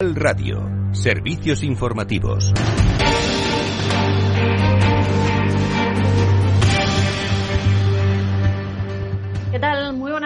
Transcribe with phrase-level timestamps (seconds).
[0.00, 2.52] Radio, servicios informativos.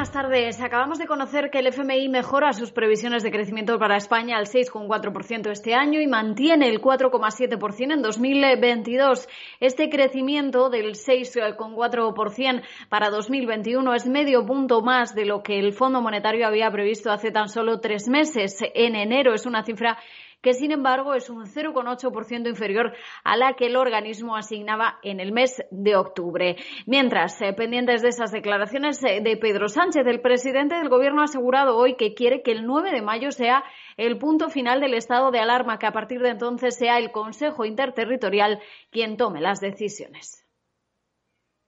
[0.03, 0.61] Buenas tardes.
[0.61, 5.49] Acabamos de conocer que el FMI mejora sus previsiones de crecimiento para España al 6,4%
[5.53, 9.29] este año y mantiene el 4,7% en 2022.
[9.61, 16.03] Este crecimiento del 6,4% para 2021 es medio punto más de lo que el Fondo
[16.03, 18.59] Monetario había previsto hace tan solo tres meses.
[18.75, 19.99] En enero es una cifra
[20.43, 22.93] que sin embargo es un 0,8% inferior
[23.25, 26.57] a la que el organismo asignaba en el mes de octubre.
[26.87, 31.25] Mientras, eh, pendientes de esas declaraciones eh, de Pedro Sánchez, el presidente del Gobierno ha
[31.25, 33.65] asegurado hoy que quiere que el 9 de mayo sea
[33.97, 37.65] el punto final del estado de alarma, que a partir de entonces sea el Consejo
[37.65, 40.42] Interterritorial quien tome las decisiones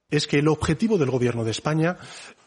[0.09, 1.97] es que el objetivo del Gobierno de España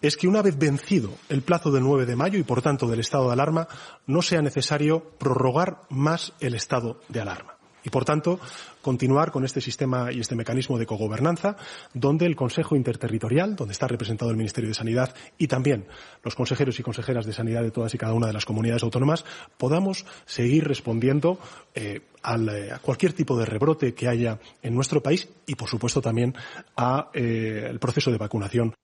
[0.00, 3.00] es que una vez vencido el plazo del 9 de mayo y, por tanto, del
[3.00, 3.68] estado de alarma,
[4.06, 8.40] no sea necesario prorrogar más el estado de alarma y, por tanto,
[8.82, 11.56] continuar con este sistema y este mecanismo de cogobernanza,
[11.94, 15.86] donde el Consejo Interterritorial, donde está representado el Ministerio de Sanidad y también
[16.22, 19.24] los consejeros y consejeras de Sanidad de todas y cada una de las comunidades autónomas,
[19.56, 21.38] podamos seguir respondiendo
[21.74, 26.00] eh, eh, a cualquier tipo de rebrote que haya en nuestro país y, por supuesto,
[26.00, 26.34] también
[26.76, 28.74] al eh, proceso de vacunación.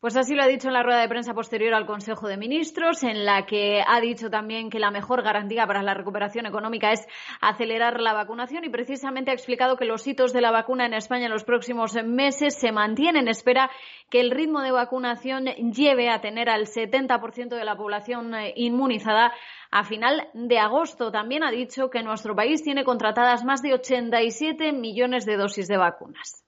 [0.00, 3.02] Pues así lo ha dicho en la rueda de prensa posterior al Consejo de Ministros,
[3.02, 7.04] en la que ha dicho también que la mejor garantía para la recuperación económica es
[7.40, 11.26] acelerar la vacunación y precisamente ha explicado que los hitos de la vacuna en España
[11.26, 13.26] en los próximos meses se mantienen.
[13.26, 13.72] Espera
[14.08, 19.32] que el ritmo de vacunación lleve a tener al 70% de la población eh, inmunizada
[19.72, 21.10] a final de agosto.
[21.10, 25.76] También ha dicho que nuestro país tiene contratadas más de 87 millones de dosis de
[25.76, 26.44] vacunas.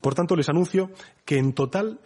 [0.00, 0.90] Por tanto, les anuncio
[1.24, 1.98] que en total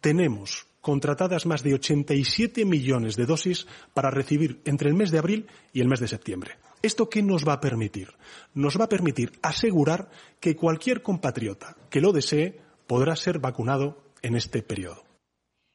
[0.00, 5.46] tenemos contratadas más de 87 millones de dosis para recibir entre el mes de abril
[5.72, 6.52] y el mes de septiembre.
[6.82, 8.08] ¿Esto qué nos va a permitir?
[8.54, 10.08] Nos va a permitir asegurar
[10.40, 15.02] que cualquier compatriota que lo desee podrá ser vacunado en este periodo.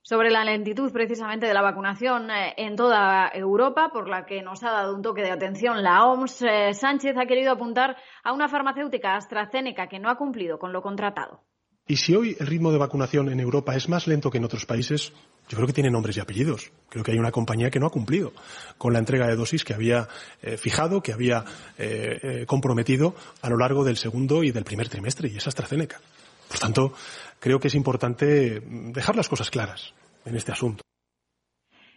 [0.02, 4.62] Sobre la lentitud precisamente de la vacunación eh, en toda Europa, por la que nos
[4.64, 8.50] ha dado un toque de atención la OMS, eh, Sánchez ha querido apuntar a una
[8.50, 11.42] farmacéutica AstraZeneca que no ha cumplido con lo contratado.
[11.88, 14.66] Y si hoy el ritmo de vacunación en Europa es más lento que en otros
[14.66, 15.12] países,
[15.50, 16.72] yo creo que tiene nombres y apellidos.
[16.90, 18.32] Creo que hay una compañía que no ha cumplido
[18.78, 20.08] con la entrega de dosis que había
[20.42, 21.44] eh, fijado, que había
[21.78, 26.00] eh, eh, comprometido a lo largo del segundo y del primer trimestre, y es AstraZeneca.
[26.48, 26.94] Por tanto,
[27.40, 29.94] creo que es importante dejar las cosas claras
[30.26, 30.84] en este asunto.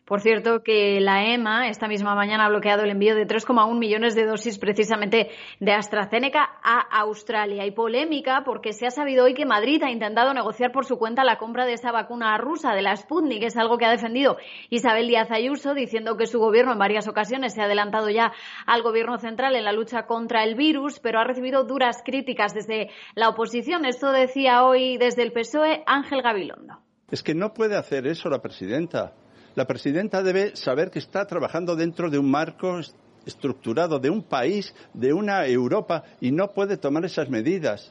[0.07, 4.15] Por cierto, que la EMA esta misma mañana ha bloqueado el envío de 3,1 millones
[4.15, 7.65] de dosis precisamente de AstraZeneca a Australia.
[7.65, 11.25] Hay polémica porque se ha sabido hoy que Madrid ha intentado negociar por su cuenta
[11.25, 14.37] la compra de esa vacuna rusa, de la Sputnik, es algo que ha defendido
[14.71, 18.33] Isabel Díaz Ayuso, diciendo que su gobierno en varias ocasiones se ha adelantado ya
[18.65, 22.91] al gobierno central en la lucha contra el virus, pero ha recibido duras críticas desde
[23.17, 23.85] la oposición.
[23.85, 26.79] Esto decía hoy desde el PSOE Ángel Gabilondo.
[27.11, 29.13] Es que no puede hacer eso la presidenta
[29.57, 32.79] la presidenta debe saber que está trabajando dentro de un marco
[33.25, 37.91] estructurado, de un país, de una Europa, y no puede tomar esas medidas.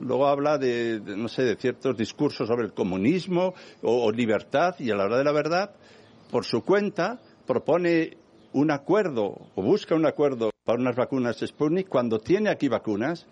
[0.00, 4.90] Luego habla de, no sé, de ciertos discursos sobre el comunismo o, o libertad, y
[4.90, 5.74] a la hora de la verdad,
[6.30, 8.16] por su cuenta, propone
[8.52, 13.26] un acuerdo o busca un acuerdo para unas vacunas Sputnik cuando tiene aquí vacunas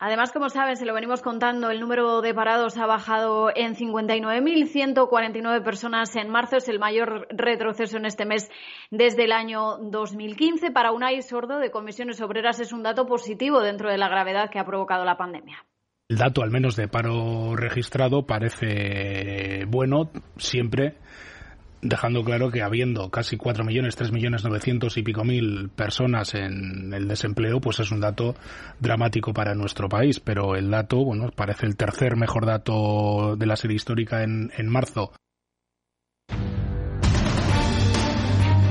[0.00, 5.64] Además, como saben, se lo venimos contando, el número de parados ha bajado en 59.149
[5.64, 6.58] personas en marzo.
[6.58, 8.48] Es el mayor retroceso en este mes
[8.92, 10.70] desde el año 2015.
[10.70, 14.60] Para Unai Sordo, de Comisiones Obreras, es un dato positivo dentro de la gravedad que
[14.60, 15.66] ha provocado la pandemia.
[16.08, 20.96] El dato, al menos de paro registrado, parece bueno siempre
[21.82, 26.92] dejando claro que habiendo casi 4 millones, 3 millones 900 y pico mil personas en
[26.92, 28.34] el desempleo, pues es un dato
[28.80, 30.20] dramático para nuestro país.
[30.20, 34.68] Pero el dato, bueno, parece el tercer mejor dato de la serie histórica en, en
[34.68, 35.12] marzo.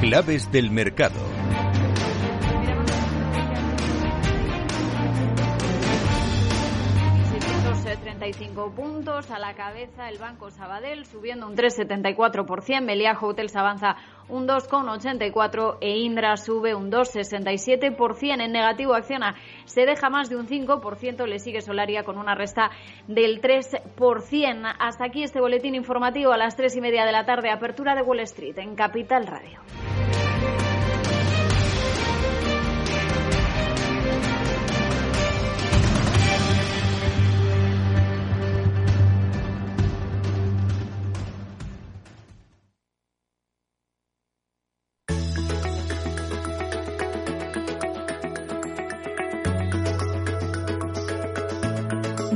[0.01, 1.19] Claves del mercado.
[8.33, 9.31] 35 puntos.
[9.31, 12.81] A la cabeza el Banco Sabadell subiendo un 3,74%.
[12.81, 13.95] Melia Hotels avanza
[14.27, 18.43] un 2,84% e Indra sube un 2,67%.
[18.43, 19.35] En negativo Acciona
[19.65, 21.25] se deja más de un 5%.
[21.25, 22.69] Le sigue Solaria con una resta
[23.07, 24.75] del 3%.
[24.77, 27.49] Hasta aquí este boletín informativo a las 3 y media de la tarde.
[27.49, 29.61] Apertura de Wall Street en Capital Radio.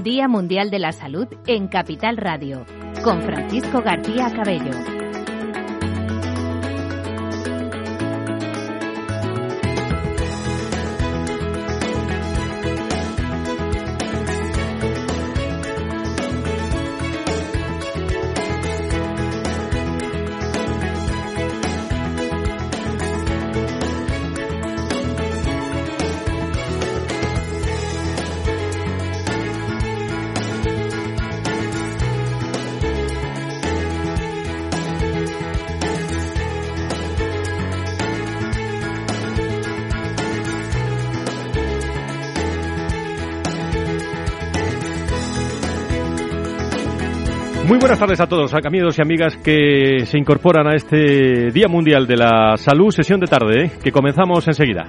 [0.03, 2.65] Día Mundial de la Salud en Capital Radio,
[3.03, 5.00] con Francisco García Cabello.
[47.91, 52.15] Buenas tardes a todos, amigos y amigas que se incorporan a este Día Mundial de
[52.15, 53.71] la Salud, sesión de tarde, ¿eh?
[53.83, 54.87] que comenzamos enseguida.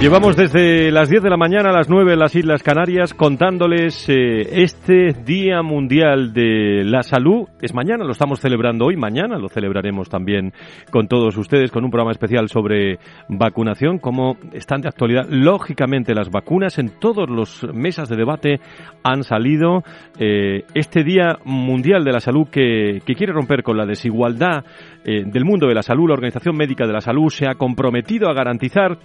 [0.00, 4.08] Llevamos desde las 10 de la mañana a las 9 en las Islas Canarias contándoles
[4.08, 7.46] eh, este Día Mundial de la Salud.
[7.60, 10.54] Es mañana, lo estamos celebrando hoy, mañana lo celebraremos también
[10.90, 12.98] con todos ustedes con un programa especial sobre
[13.28, 15.26] vacunación, como están de actualidad.
[15.28, 18.58] Lógicamente las vacunas en todos los mesas de debate
[19.02, 19.82] han salido.
[20.18, 24.64] Eh, este Día Mundial de la Salud que, quiere romper con la desigualdad
[25.04, 28.30] eh, del mundo de la salud, la Organización Médica de la Salud se ha comprometido
[28.30, 28.96] a garantizar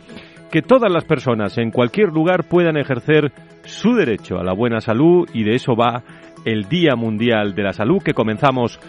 [0.55, 3.33] que todas las personas en cualquier lugar puedan ejercer
[3.65, 6.01] su derecho a la buena salud y de eso va
[6.45, 8.79] el Día Mundial de la Salud que comenzamos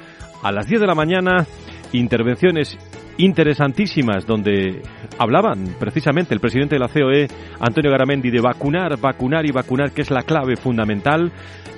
[0.44, 1.44] a las 10 de la mañana.
[1.90, 2.78] Intervenciones
[3.18, 4.80] interesantísimas donde
[5.18, 7.26] hablaban precisamente el presidente de la COE,
[7.58, 11.32] Antonio Garamendi, de vacunar, vacunar y vacunar, que es la clave fundamental.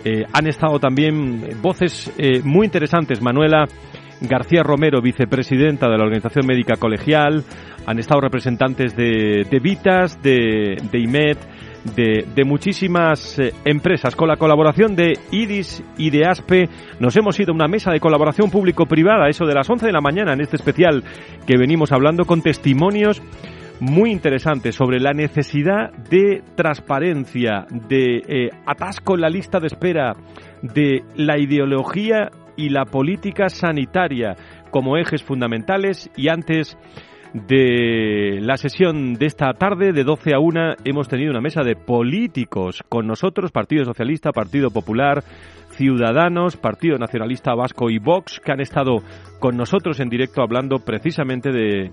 [0.04, 3.22] Eh, han estado también voces eh, muy interesantes.
[3.22, 3.64] Manuela
[4.20, 7.44] García Romero, vicepresidenta de la Organización Médica Colegial,
[7.86, 11.36] han estado representantes de, Vitas, de, de IMED,
[11.94, 14.14] de, muchísimas eh, empresas.
[14.16, 16.68] Con la colaboración de IDIS y de ASPE
[17.00, 20.00] nos hemos ido a una mesa de colaboración público-privada, eso de las 11 de la
[20.00, 21.04] mañana en este especial
[21.46, 23.22] que venimos hablando con testimonios
[23.80, 30.14] muy interesantes sobre la necesidad de transparencia, de eh, atasco en la lista de espera,
[30.62, 34.36] de la ideología y la política sanitaria
[34.70, 36.76] como ejes fundamentales y antes
[37.32, 41.76] de la sesión de esta tarde, de 12 a 1, hemos tenido una mesa de
[41.76, 45.22] políticos con nosotros, Partido Socialista, Partido Popular,
[45.70, 49.02] Ciudadanos, Partido Nacionalista Vasco y Vox, que han estado
[49.38, 51.92] con nosotros en directo hablando precisamente de,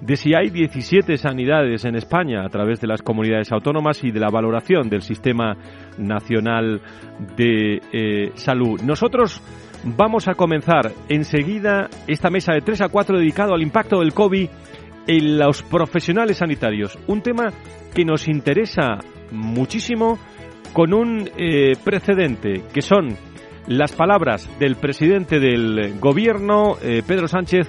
[0.00, 4.20] de si hay 17 sanidades en España a través de las comunidades autónomas y de
[4.20, 5.56] la valoración del sistema
[5.98, 6.80] nacional
[7.36, 8.80] de eh, salud.
[8.82, 9.42] Nosotros
[9.84, 14.48] Vamos a comenzar enseguida esta mesa de 3 a 4 dedicado al impacto del COVID
[15.06, 16.98] en los profesionales sanitarios.
[17.06, 17.52] Un tema
[17.94, 18.98] que nos interesa
[19.30, 20.18] muchísimo
[20.72, 23.16] con un eh, precedente que son
[23.68, 27.68] las palabras del presidente del gobierno, eh, Pedro Sánchez,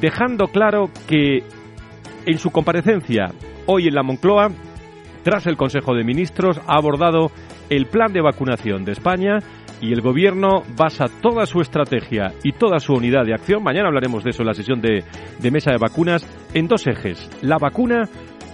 [0.00, 1.42] dejando claro que
[2.24, 3.32] en su comparecencia
[3.66, 4.48] hoy en la Moncloa,
[5.22, 7.30] tras el Consejo de Ministros, ha abordado
[7.68, 9.38] el plan de vacunación de España
[9.80, 14.24] y el gobierno basa toda su estrategia y toda su unidad de acción, mañana hablaremos
[14.24, 15.04] de eso en la sesión de,
[15.50, 18.08] mesa de vacunas, en dos ejes, la vacuna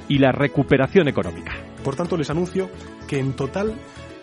[0.09, 1.52] y la recuperación económica.
[1.85, 2.71] Por tanto, les anuncio
[3.07, 3.75] que en total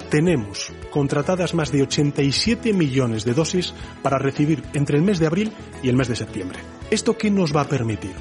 [0.09, 5.51] tenemos contratadas más de 87 millones de dosis para recibir entre el mes de abril
[5.83, 6.59] y el mes de septiembre.
[6.89, 8.13] ¿Esto qué nos va a permitir?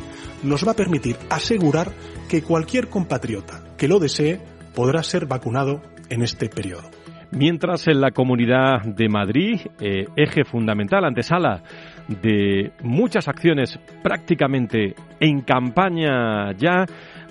[0.43, 1.93] Nos va a permitir asegurar
[2.29, 4.41] que cualquier compatriota que lo desee
[4.75, 6.98] podrá ser vacunado en este periodo.
[7.31, 11.63] Mientras en la Comunidad de Madrid, eh, eje fundamental, antesala
[12.09, 16.87] de muchas acciones prácticamente en campaña ya,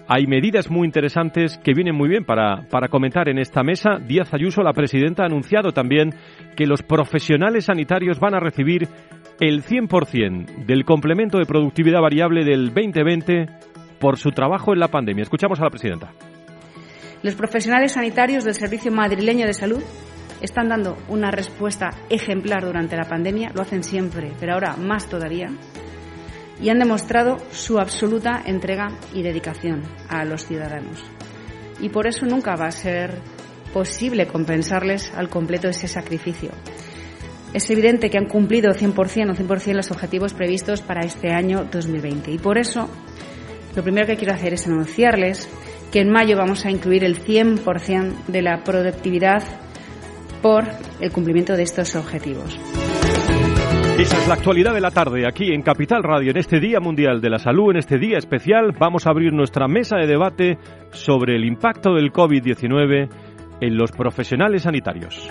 [0.07, 3.97] hay medidas muy interesantes que vienen muy bien para, para comentar en esta mesa.
[3.99, 6.11] Díaz Ayuso, la presidenta, ha anunciado también
[6.55, 8.87] que los profesionales sanitarios van a recibir
[9.39, 13.47] el 100% del complemento de productividad variable del 2020
[13.99, 15.23] por su trabajo en la pandemia.
[15.23, 16.11] Escuchamos a la presidenta.
[17.23, 19.81] Los profesionales sanitarios del Servicio Madrileño de Salud
[20.41, 25.49] están dando una respuesta ejemplar durante la pandemia, lo hacen siempre, pero ahora más todavía,
[26.61, 31.03] y han demostrado su absoluta entrega y dedicación a los ciudadanos.
[31.79, 33.19] Y por eso nunca va a ser
[33.73, 36.51] posible compensarles al completo ese sacrificio.
[37.53, 42.31] Es evidente que han cumplido 100% o 100% los objetivos previstos para este año 2020
[42.31, 42.89] y por eso
[43.75, 45.47] lo primero que quiero hacer es anunciarles
[45.91, 49.43] que en mayo vamos a incluir el 100% de la productividad
[50.41, 50.65] por
[50.99, 52.59] el cumplimiento de estos objetivos.
[53.99, 57.19] Esa es la actualidad de la tarde aquí en Capital Radio, en este Día Mundial
[57.19, 60.59] de la Salud, en este día especial vamos a abrir nuestra mesa de debate
[60.91, 63.09] sobre el impacto del COVID-19
[63.59, 65.27] en los profesionales sanitarios.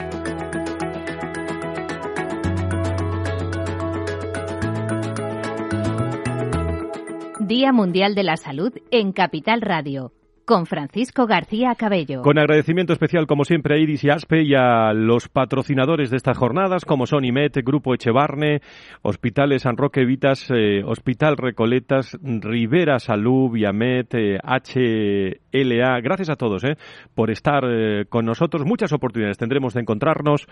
[7.39, 10.16] Día Mundial de la Salud en Capital Radio
[10.47, 12.23] con Francisco García Cabello.
[12.23, 16.39] Con agradecimiento especial, como siempre, a Iris y Aspe y a los patrocinadores de estas
[16.39, 18.63] jornadas, como son IMET, Grupo Echevarne,
[19.03, 26.01] Hospitales San Roque Vitas, eh, Hospital Recoletas, Rivera Salud, Viamet, HLA.
[26.01, 26.77] Gracias a todos eh,
[27.13, 28.65] por estar eh, con nosotros.
[28.65, 30.47] Muchas oportunidades tendremos de encontrarnos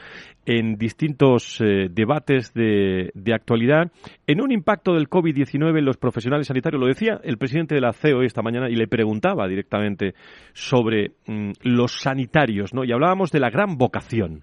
[0.45, 3.93] en distintos debates de, de, actualidad.
[4.27, 7.93] En un impacto del COVID-19 en los profesionales sanitarios, lo decía el presidente de la
[7.93, 9.84] CEO esta mañana y le preguntaba directamente
[10.53, 12.85] sobre mm, los sanitarios, ¿no?
[12.85, 14.43] Y hablábamos de la gran vocación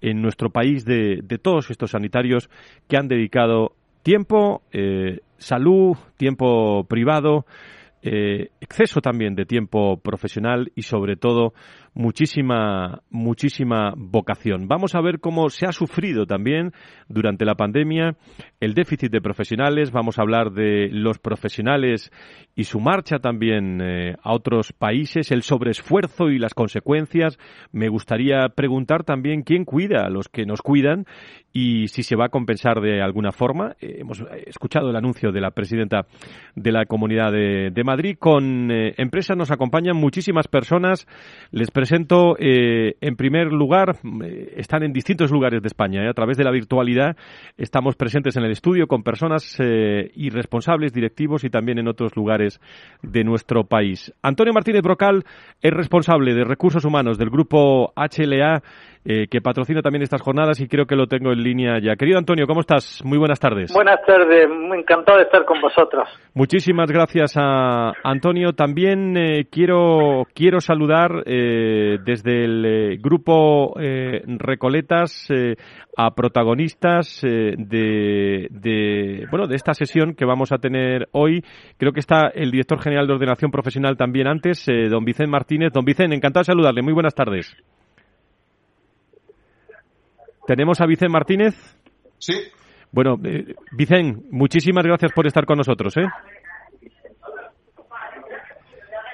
[0.00, 2.50] en nuestro país de, todos estos sanitarios
[2.88, 3.72] que han dedicado
[4.02, 7.46] tiempo, eh, salud, tiempo privado,
[8.02, 11.54] eh, exceso también de tiempo profesional y sobre todo
[11.94, 14.68] muchísima, muchísima vocación.
[14.68, 16.72] Vamos a ver cómo se ha sufrido también
[17.08, 18.16] durante la pandemia
[18.60, 19.90] el déficit de profesionales.
[19.90, 22.10] Vamos a hablar de los profesionales
[22.54, 27.38] y su marcha también eh, a otros países, el sobreesfuerzo y las consecuencias.
[27.72, 31.06] Me gustaría preguntar también quién cuida a los que nos cuidan
[31.52, 33.76] y si se va a compensar de alguna forma.
[33.80, 36.06] Eh, hemos escuchado el anuncio de la presidenta
[36.54, 38.16] de la Comunidad de, Madrid.
[38.18, 41.06] Con eh, empresas nos acompañan muchísimas personas.
[41.50, 46.04] Les presento, eh, en primer lugar, eh, están en distintos lugares de España.
[46.04, 47.16] Eh, a través de la virtualidad
[47.56, 52.60] estamos presentes en el estudio con personas y responsables, directivos y también en otros lugares
[53.02, 54.14] de nuestro país.
[54.22, 55.24] Antonio Martínez Brocal
[55.60, 58.62] es responsable de recursos humanos del grupo HLA
[59.04, 61.96] eh, que patrocina también estas jornadas y creo que lo tengo en línea ya.
[61.96, 63.02] Querido Antonio, ¿cómo estás?
[63.04, 63.72] Muy buenas tardes.
[63.74, 66.08] Buenas tardes, muy encantado de estar con vosotros.
[66.34, 68.52] Muchísimas gracias a Antonio.
[68.52, 75.28] También eh, quiero, quiero saludar eh, desde el grupo Recoletas
[75.96, 81.42] a protagonistas de, de, bueno, de esta sesión que vamos a tener hoy.
[81.76, 85.72] Creo que está el director general de ordenación profesional también antes, don Vicente Martínez.
[85.72, 86.82] Don Vicente, encantado de saludarle.
[86.82, 87.56] Muy buenas tardes.
[90.46, 91.54] ¿Tenemos a Vicente Martínez?
[92.18, 92.34] Sí.
[92.90, 95.96] Bueno, eh, Vicente, muchísimas gracias por estar con nosotros.
[95.96, 96.06] ¿eh?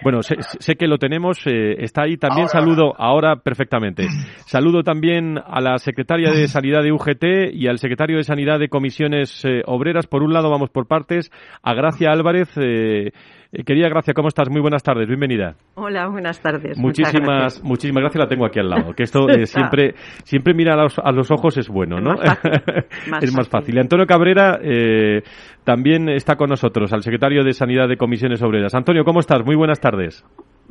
[0.02, 2.16] Bueno, sé, que lo tenemos, eh, está ahí.
[2.16, 4.06] También saludo ahora perfectamente.
[4.46, 8.68] Saludo también a la secretaria de Sanidad de UGT y al secretario de Sanidad de
[8.68, 10.06] Comisiones eh, Obreras.
[10.06, 11.30] Por un lado, vamos por partes.
[11.62, 13.10] A Gracia Álvarez, eh,
[13.50, 14.50] eh, querida Gracia, ¿cómo estás?
[14.50, 15.54] Muy buenas tardes, bienvenida.
[15.74, 16.76] Hola, buenas tardes.
[16.76, 17.64] Muchísimas, gracias.
[17.64, 18.92] muchísimas gracias, la tengo aquí al lado.
[18.92, 22.12] Que esto eh, siempre, siempre mira a los, ojos es bueno, ¿no?
[23.22, 23.76] es más fácil.
[23.76, 25.22] Y Antonio Cabrera eh,
[25.64, 28.74] también está con nosotros, al secretario de Sanidad de Comisiones Obreras.
[28.74, 29.42] Antonio, ¿cómo estás?
[29.42, 30.25] Muy buenas tardes tardes.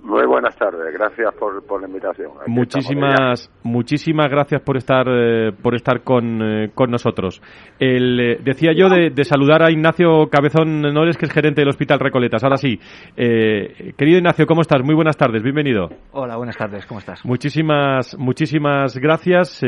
[0.07, 2.31] Muy buenas tardes, gracias por, por la invitación.
[2.47, 7.41] muchísimas, muchísimas gracias por estar eh, por estar con, eh, con nosotros.
[7.77, 11.99] El, eh, decía yo de, saludar a Ignacio Cabezón Nores, que es gerente del Hospital
[11.99, 12.41] Recoletas.
[12.41, 12.79] Ahora sí,
[13.17, 14.81] querido Ignacio, ¿cómo estás?
[14.81, 15.89] Muy buenas tardes, bienvenido.
[16.13, 17.25] Hola, buenas tardes, ¿cómo estás?
[17.25, 19.59] Muchísimas, muchísimas gracias.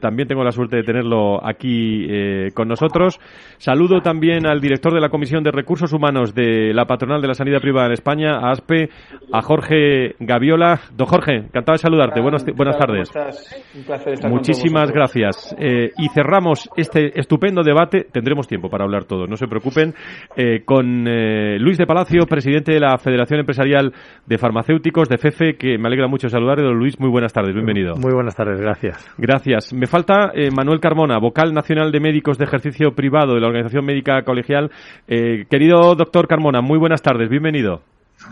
[0.00, 2.06] también tengo la suerte de tenerlo aquí
[2.54, 3.18] con nosotros.
[3.56, 7.34] Saludo también al director de la Comisión de Recursos Humanos de la Patronal de la
[7.34, 8.90] Sanidad Privada en España, a ASPE,
[9.32, 9.87] a Jorge
[10.18, 10.80] Gaviola.
[10.96, 12.20] Don Jorge, encantado de saludarte.
[12.20, 13.10] buenas, buenas tardes.
[13.74, 15.54] Un placer estar Muchísimas gracias.
[15.58, 18.06] Eh, y cerramos este estupendo debate.
[18.10, 19.94] Tendremos tiempo para hablar todos, no se preocupen.
[20.36, 23.92] Eh, con eh, Luis de Palacio, presidente de la Federación Empresarial
[24.26, 26.64] de Farmacéuticos de FEFE, que me alegra mucho saludarle.
[26.64, 27.54] Don Luis, muy buenas tardes.
[27.54, 27.94] Bienvenido.
[27.96, 29.14] Muy buenas tardes, gracias.
[29.18, 29.72] Gracias.
[29.72, 34.22] Me falta Manuel Carmona, vocal nacional de médicos de ejercicio privado de la Organización Médica
[34.22, 34.70] Colegial.
[35.06, 37.28] querido doctor Carmona, muy buenas tardes.
[37.28, 37.82] Bienvenido.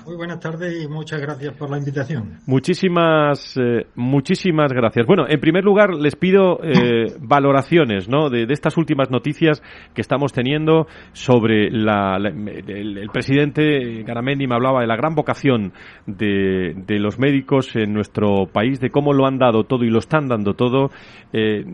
[0.04, 2.38] Muy buenas tardes y muchas gracias por la invitación.
[2.46, 5.06] Muchísimas, eh, muchísimas gracias.
[5.06, 8.28] Bueno, en primer lugar les pido eh, valoraciones ¿no?
[8.28, 9.62] de, estas últimas noticias
[9.94, 15.72] que estamos teniendo sobre la, el, presidente Garamendi me hablaba de la gran vocación
[16.06, 20.00] de, de, los médicos en nuestro país, de cómo lo han dado todo y lo
[20.00, 20.90] están dando todo.
[21.32, 21.64] Eh,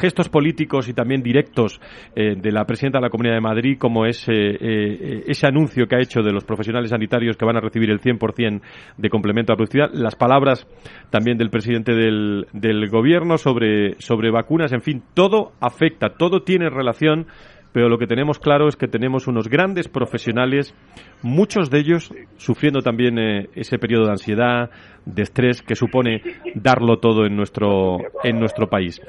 [0.00, 1.80] gestos políticos y también directos
[2.14, 6.22] de la presidenta de la Comunidad de Madrid, como es ese anuncio que ha hecho
[6.22, 8.60] de los profesionales sanitarios que van a recibir el 100%
[8.98, 9.90] de complemento a productividad.
[9.94, 10.66] Las palabras
[11.08, 16.68] también del presidente del, del gobierno sobre, sobre vacunas, en fin, todo afecta, todo tiene
[16.68, 17.26] relación
[17.72, 20.74] pero lo que tenemos claro es que tenemos unos grandes profesionales,
[21.22, 24.70] muchos de ellos sufriendo también eh, ese periodo de ansiedad,
[25.06, 26.20] de estrés que supone
[26.54, 29.00] darlo todo en nuestro, en nuestro país.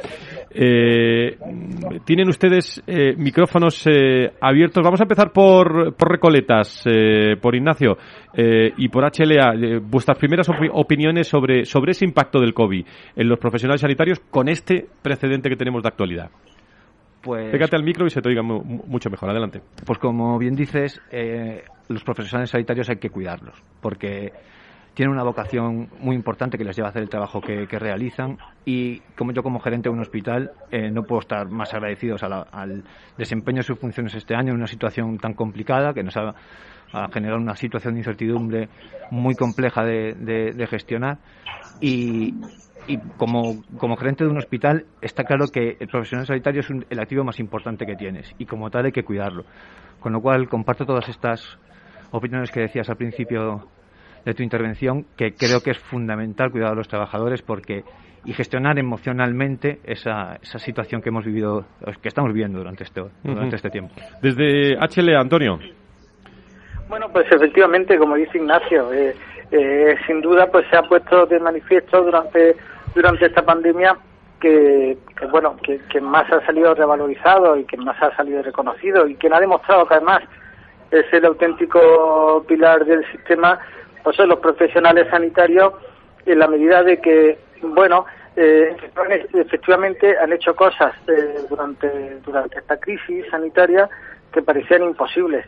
[0.52, 1.38] Eh,
[2.06, 3.86] tienen ustedes eh, micrófonos
[4.40, 4.84] abiertos.
[4.84, 6.84] Vamos a empezar por, por Recoletas,
[7.42, 7.98] por Ignacio
[8.36, 9.80] y por HLA.
[9.82, 14.88] vuestras primeras opiniones sobre, sobre ese impacto del COVID en los profesionales sanitarios con este
[15.02, 16.32] precedente que tenemos de actualidad.
[17.22, 19.30] Pues, Pégate al micro y se te oiga mucho mejor.
[19.30, 19.62] Adelante.
[19.86, 24.32] Pues como bien dices, eh, los profesionales sanitarios hay que cuidarlos, porque
[24.94, 29.00] tienen una vocación muy importante que les lleva a hacer el trabajo que, realizan y
[29.18, 32.84] como yo como gerente de un hospital eh, no puedo estar más agradecidos al
[33.18, 36.36] desempeño de sus funciones este año en una situación tan complicada que nos ha,
[37.12, 38.70] generado una situación de incertidumbre
[39.12, 41.18] muy compleja de gestionar
[41.80, 42.36] y,
[42.88, 47.00] y como, como gerente de un hospital está claro que el profesional sanitario es el
[47.00, 49.46] activo más importante que tienes y como tal hay que cuidarlo.
[50.00, 51.60] Con lo cual comparto todas estas
[52.12, 53.68] opiniones que decías al principio
[54.26, 57.84] de tu intervención, que creo que es fundamental cuidar a los trabajadores porque
[58.24, 61.66] y gestionar emocionalmente esa, esa situación que hemos vivido,
[62.02, 63.96] que estamos viviendo durante este, durante este tiempo.
[64.22, 65.60] Desde HL, Antonio.
[66.92, 69.16] Bueno, pues efectivamente, como dice Ignacio, eh,
[69.50, 72.58] eh, sin duda pues se ha puesto de manifiesto durante
[72.94, 73.98] durante esta pandemia
[74.42, 74.98] que,
[75.32, 79.40] bueno que, más ha salido revalorizado y que más ha salido reconocido y quien ha
[79.40, 80.24] demostrado que además
[80.92, 83.58] es el auténtico pilar del sistema
[84.04, 85.72] pues son los profesionales sanitarios
[86.26, 88.06] en la medida de que bueno
[88.36, 88.76] eh,
[89.36, 93.90] efectivamente han hecho cosas eh, durante durante esta crisis sanitaria
[94.34, 95.46] que parecían imposibles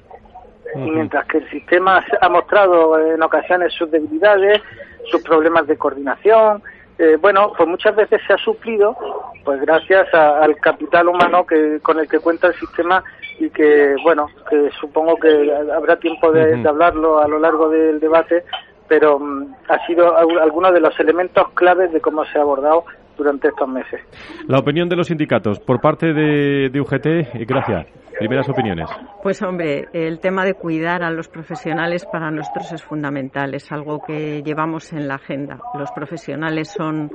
[0.76, 4.62] y mientras que el sistema ha mostrado en ocasiones sus debilidades
[5.10, 6.64] sus problemas de coordinación
[7.00, 8.96] eh, bueno, pues muchas veces se ha suplido,
[9.44, 13.04] pues gracias al capital humano que con el que cuenta el sistema
[13.40, 18.44] y que, bueno, que supongo que habrá tiempo de, hablarlo a lo largo del debate,
[18.88, 22.86] pero mm, ha sido alguno de los elementos claves de cómo se ha abordado
[23.18, 24.02] durante estos meses.
[24.48, 27.88] La opinión de los sindicatos por parte de, de UGT, gracias.
[28.18, 28.90] Primeras opiniones.
[29.24, 34.02] Pues hombre, el tema de cuidar a los profesionales para nosotros es fundamental, es algo
[34.06, 35.58] que llevamos en la agenda.
[35.74, 37.12] Los profesionales son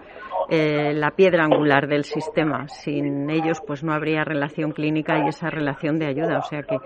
[0.51, 2.67] eh, la piedra angular del sistema.
[2.69, 6.39] Sin ellos, pues no habría relación clínica y esa relación de ayuda.
[6.39, 6.79] O sea que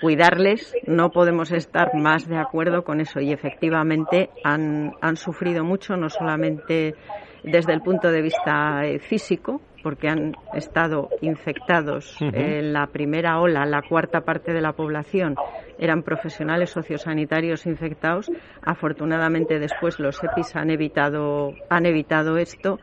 [0.00, 3.20] cuidarles no podemos estar más de acuerdo con eso.
[3.20, 6.94] Y efectivamente han, han sufrido mucho, no solamente
[7.42, 13.64] desde el punto de vista eh, físico, porque han estado infectados en la primera ola,
[13.64, 15.36] la cuarta parte de la población
[15.78, 18.30] eran profesionales sociosanitarios infectados.
[18.62, 22.78] Afortunadamente después los EPIs han evitado, han evitado esto,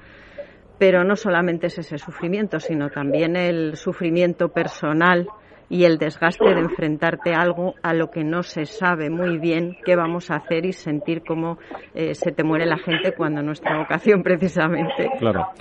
[0.79, 5.27] pero no solamente es ese sufrimiento, sino también el sufrimiento personal
[5.69, 9.77] y el desgaste de enfrentarte a algo a lo que no se sabe muy bien
[9.85, 11.57] qué vamos a hacer y sentir cómo
[11.93, 15.09] eh, se te muere la gente cuando nuestra vocación precisamente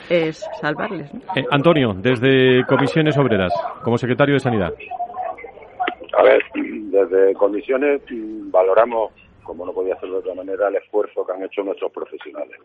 [0.08, 1.12] es salvarles.
[1.34, 4.72] Eh, Antonio, desde Comisiones Obreras, como secretario de Sanidad.
[6.18, 8.00] A ver, desde Comisiones
[8.50, 12.56] valoramos, como no podía ser de otra manera, el esfuerzo que han hecho nuestros profesionales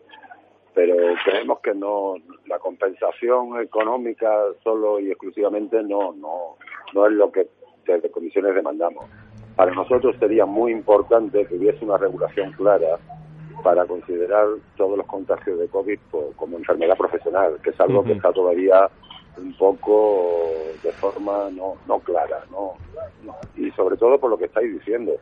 [0.74, 2.14] pero creemos que no
[2.46, 4.30] la compensación económica
[4.62, 6.56] solo y exclusivamente no no
[6.94, 7.48] no es lo que
[7.86, 9.04] desde comisiones demandamos.
[9.56, 12.98] Para nosotros sería muy importante que hubiese una regulación clara
[13.62, 15.98] para considerar todos los contagios de COVID
[16.36, 18.88] como enfermedad profesional, que es algo que está todavía
[19.36, 20.40] un poco
[20.82, 22.74] de forma no, no clara, ¿no?
[23.56, 25.12] Y sobre todo por lo que estáis diciendo,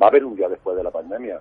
[0.00, 1.40] va a haber un día después de la pandemia,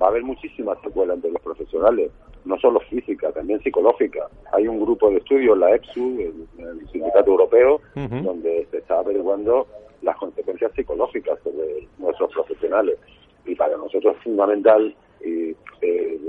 [0.00, 2.10] va a haber muchísimas secuelas entre los profesionales,
[2.44, 4.28] no solo física, también psicológica.
[4.52, 6.20] Hay un grupo de estudios, la EPSU,
[6.58, 9.66] el, Sindicato Europeo, donde se está averiguando
[10.02, 12.98] las consecuencias psicológicas de nuestros profesionales.
[13.46, 16.20] Y para nosotros es fundamental y eh,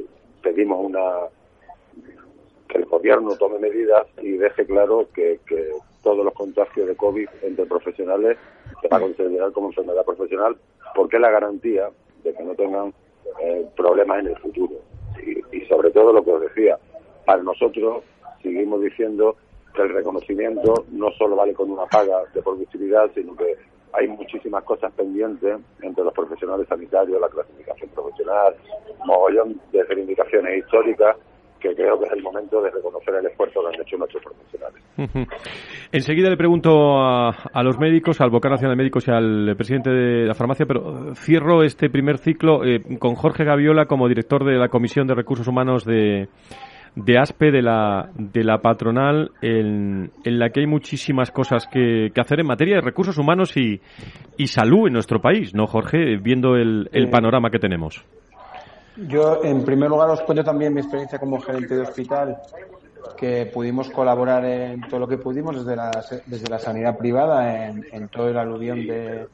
[0.41, 1.01] pedimos una
[2.67, 7.27] que el gobierno tome medidas y deje claro que, que todos los contagios de COVID
[7.43, 8.37] entre profesionales
[8.81, 10.55] se va a considerar como enfermedad profesional
[10.95, 11.89] porque es la garantía
[12.23, 12.93] de que no tengan
[13.41, 14.75] eh, problemas en el futuro.
[15.51, 16.77] Y, sobre todo lo que os decía,
[17.25, 18.03] para nosotros
[18.41, 19.35] seguimos diciendo
[19.73, 23.55] que el reconocimiento no solo vale con una paga de productividad, sino que
[23.93, 28.55] hay muchísimas cosas pendientes entre los profesionales sanitarios, la clasificación profesional,
[29.05, 31.15] mogollón de reivindicaciones históricas
[31.69, 34.83] que creo que es el momento de reconocer el esfuerzo que han hecho nuestros profesionales.
[35.91, 40.25] Enseguida le pregunto a, los médicos, al vocal nacional de médicos y al presidente de
[40.25, 44.57] la farmacia, pero eh, cierro este primer ciclo eh, con Jorge Gaviola como director de
[44.57, 46.27] la Comisión de Recursos Humanos de,
[46.95, 52.11] de ASPE, de la, de la patronal, en, en la que hay muchísimas cosas que,
[52.13, 53.81] que, hacer en materia de recursos humanos y,
[54.37, 56.17] y salud en nuestro país, ¿no, Jorge?
[56.17, 58.05] Viendo el, el panorama que tenemos.
[58.97, 62.37] Yo, en primer lugar, os cuento también mi experiencia como gerente de hospital,
[63.17, 65.91] que pudimos colaborar en todo lo que pudimos desde la,
[66.25, 69.27] desde la sanidad privada, en, todo el aluvión de,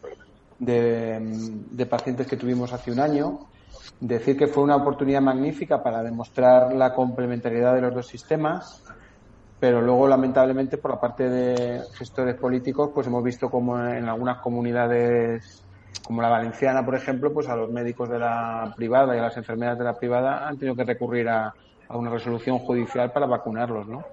[0.60, 3.40] de, de pacientes que tuvimos hace un año.
[4.00, 8.84] Decir que fue una oportunidad magnífica para demostrar la complementariedad de los dos sistemas,
[9.60, 14.40] pero luego, lamentablemente, por la parte de gestores políticos, pues hemos visto como en algunas
[14.42, 15.64] comunidades,
[16.04, 19.38] como la valenciana, por ejemplo, pues a los médicos de la privada y a las
[19.38, 21.54] enfermeras de la privada han tenido que recurrir a,
[21.90, 24.06] una resolución judicial para vacunarlos, ¿no?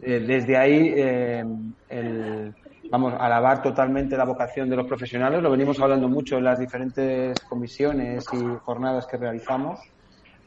[0.00, 2.52] Eh, desde ahí, eh,
[2.90, 5.42] vamos, alabar totalmente la vocación de los profesionales.
[5.42, 9.80] Lo venimos hablando mucho en las diferentes comisiones y jornadas que realizamos.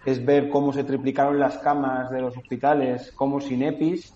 [0.06, 4.14] Es ver cómo se triplicaron las camas de los hospitales, cómo sin EPIs,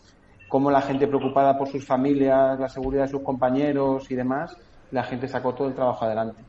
[0.48, 4.58] cómo la gente preocupada por sus familias, la seguridad de sus compañeros y demás,
[4.95, 6.41] la gente sacó todo el trabajo adelante.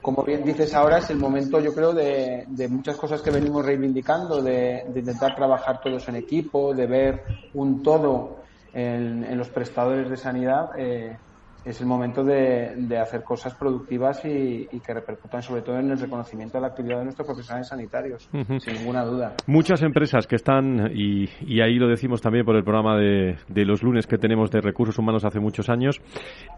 [0.00, 3.66] Como bien dices ahora, es el momento, yo creo, de, de muchas cosas que venimos
[3.66, 8.36] reivindicando, de, de, intentar trabajar todos en equipo, de ver un todo
[8.72, 11.18] en, en los prestadores de sanidad, eh,
[11.64, 15.90] es el momento de, de hacer cosas productivas y, y, que repercutan sobre todo en
[15.90, 18.58] el reconocimiento de la actividad de nuestros profesionales sanitarios, uh -huh.
[18.58, 19.34] sin ninguna duda.
[19.46, 23.64] Muchas empresas que están, y, y, ahí lo decimos también por el programa de, de,
[23.64, 26.00] los lunes que tenemos de recursos humanos hace muchos años,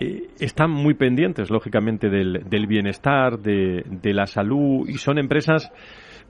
[0.00, 5.70] eh, están muy pendientes, lógicamente, del, del bienestar, de, de la salud, y son empresas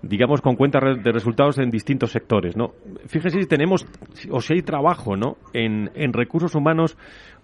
[0.03, 2.73] digamos, con cuenta de resultados en distintos sectores, ¿no?
[3.07, 3.87] Fíjese si tenemos,
[4.31, 5.37] o si hay trabajo, ¿no?
[5.53, 6.97] En, en recursos humanos,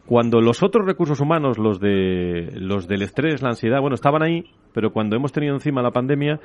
[0.07, 4.45] cuando los otros recursos humanos, los de, los del estrés, la ansiedad, bueno, estaban ahí,
[4.73, 6.41] pero cuando hemos tenido encima la pandemia,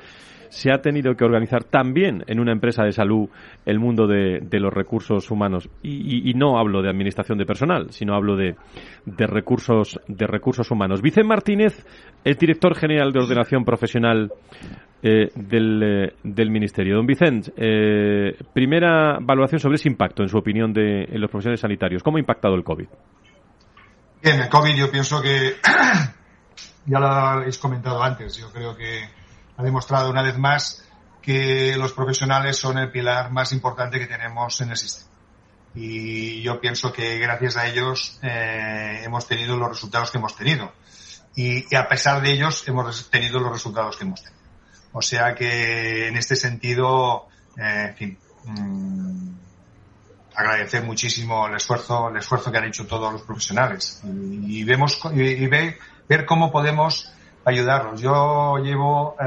[0.48, 3.28] se ha tenido que organizar también en una empresa de salud
[3.64, 5.68] el mundo de, de los recursos humanos.
[5.82, 8.54] Y, y, no hablo de administración de personal, sino hablo de,
[9.04, 11.02] de, recursos, de recursos humanos.
[11.02, 11.84] Vicente Martínez,
[12.24, 14.30] el director general de ordenación profesional
[15.02, 16.96] eh, del, eh, Ministerio.
[16.96, 21.60] Don Vicente, eh, primera valoración sobre ese impacto, en su opinión, de, en los profesionales
[21.60, 22.02] sanitarios.
[22.02, 22.86] ¿Cómo ha impactado el COVID?
[24.26, 25.60] Bien, el COVID yo pienso que,
[26.86, 29.08] ya lo habéis comentado antes, yo creo que
[29.56, 30.82] ha demostrado una vez más
[31.22, 35.12] que los profesionales son el pilar más importante que tenemos en el sistema.
[35.76, 40.72] Y yo pienso que gracias a ellos eh, hemos tenido los resultados que hemos tenido.
[41.36, 44.42] Y, a pesar de ellos hemos tenido los resultados que hemos tenido.
[44.90, 49.45] O sea que en este sentido, eh, en fin, mmm,
[50.36, 55.00] agradecer muchísimo el esfuerzo, el esfuerzo que han hecho todos los profesionales y, y vemos
[55.14, 57.10] y, y ve, ver cómo podemos
[57.44, 58.00] ayudarlos.
[58.00, 59.24] Yo llevo eh,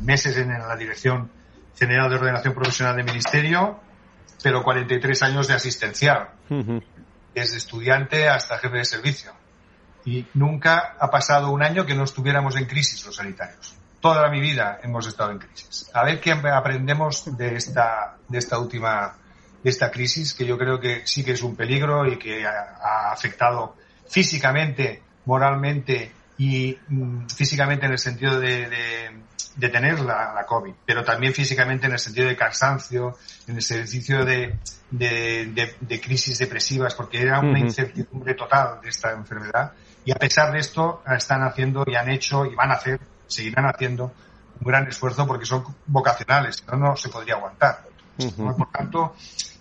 [0.00, 1.30] meses en la Dirección
[1.78, 3.80] General de Ordenación Profesional del Ministerio,
[4.42, 6.82] pero 43 años de asistencial, uh -huh.
[7.34, 9.32] desde estudiante hasta jefe de servicio.
[10.04, 14.40] Y nunca ha pasado un año que no estuviéramos en crisis los sanitarios toda mi
[14.40, 15.90] vida hemos estado en crisis.
[15.92, 19.14] A ver qué aprendemos de esta, de esta última,
[19.62, 22.76] de esta crisis, que yo creo que sí que es un peligro y que ha,
[22.82, 23.76] ha afectado
[24.08, 29.10] físicamente, moralmente y mm, físicamente en el sentido de, de,
[29.56, 33.58] de tener la, la, COVID, pero también físicamente en el sentido de cansancio, en el
[33.58, 34.58] ejercicio de,
[34.90, 37.66] de, crisis depresivas, porque era una uh -huh.
[37.66, 39.72] incertidumbre total de esta enfermedad.
[40.04, 42.98] Y a pesar de esto, están haciendo y han hecho y van a hacer
[43.30, 44.12] seguirán haciendo
[44.60, 47.82] un gran esfuerzo porque son vocacionales, no, no se podría aguantar.
[48.18, 48.56] Uh -huh.
[48.56, 49.14] Por tanto,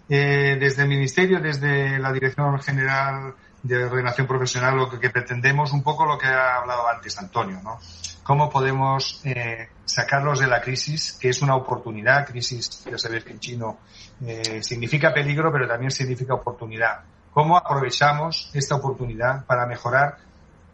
[0.10, 5.84] eh, desde el Ministerio, desde la Dirección General de Ordenación Profesional, lo que, pretendemos, un
[5.84, 7.80] poco lo que ha hablado antes Antonio, ¿no?
[8.24, 13.34] Cómo podemos eh, sacarlos de la crisis, que es una oportunidad, crisis, ya sabéis que
[13.34, 13.80] en chino
[14.26, 17.02] eh, significa peligro, pero también significa oportunidad.
[17.32, 20.17] ¿Cómo aprovechamos esta oportunidad para mejorar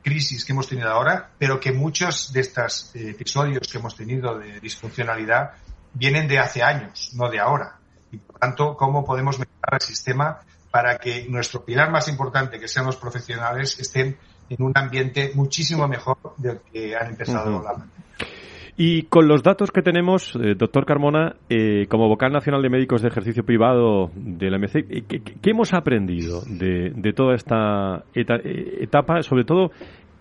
[0.01, 4.59] crisis que hemos tenido ahora, pero que muchos de estos episodios que hemos tenido de
[4.59, 5.53] disfuncionalidad
[5.93, 7.79] vienen de hace años, no de ahora.
[8.11, 10.39] Y por tanto, ¿cómo podemos mejorar el sistema
[10.71, 14.17] para que nuestro pilar más importante, que sean los profesionales, estén
[14.49, 17.63] en un ambiente muchísimo mejor del que han empezado uh -huh.
[17.63, 18.05] la pandemia?
[18.77, 23.01] Y con los datos que tenemos, eh, doctor Carmona, eh, como vocal nacional de médicos
[23.01, 28.03] de ejercicio privado de la MC, eh, ¿qué, qué hemos aprendido de, de toda esta
[28.13, 29.23] eh, etapa?
[29.23, 29.71] Sobre todo,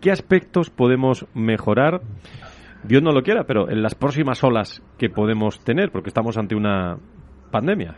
[0.00, 2.02] ¿qué aspectos podemos mejorar?
[2.84, 6.54] Dios no lo quiera, pero en las próximas olas que podemos tener, porque estamos ante
[6.54, 6.98] una
[7.54, 7.96] pandemia.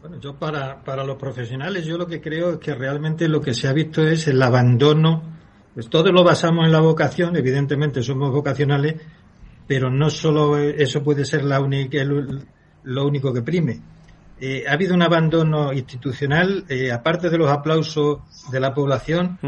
[0.00, 3.52] Bueno, yo para, para los profesionales, yo lo que creo es que realmente lo que
[3.52, 5.22] se ha visto es el abandono.
[5.74, 9.02] Pues todo lo basamos en la vocación, evidentemente somos vocacionales,
[9.66, 11.98] pero no solo eso puede ser la única,
[12.84, 13.82] lo único que prime.
[14.66, 19.38] ha habido un abandono institucional, aparte de los aplausos de la población,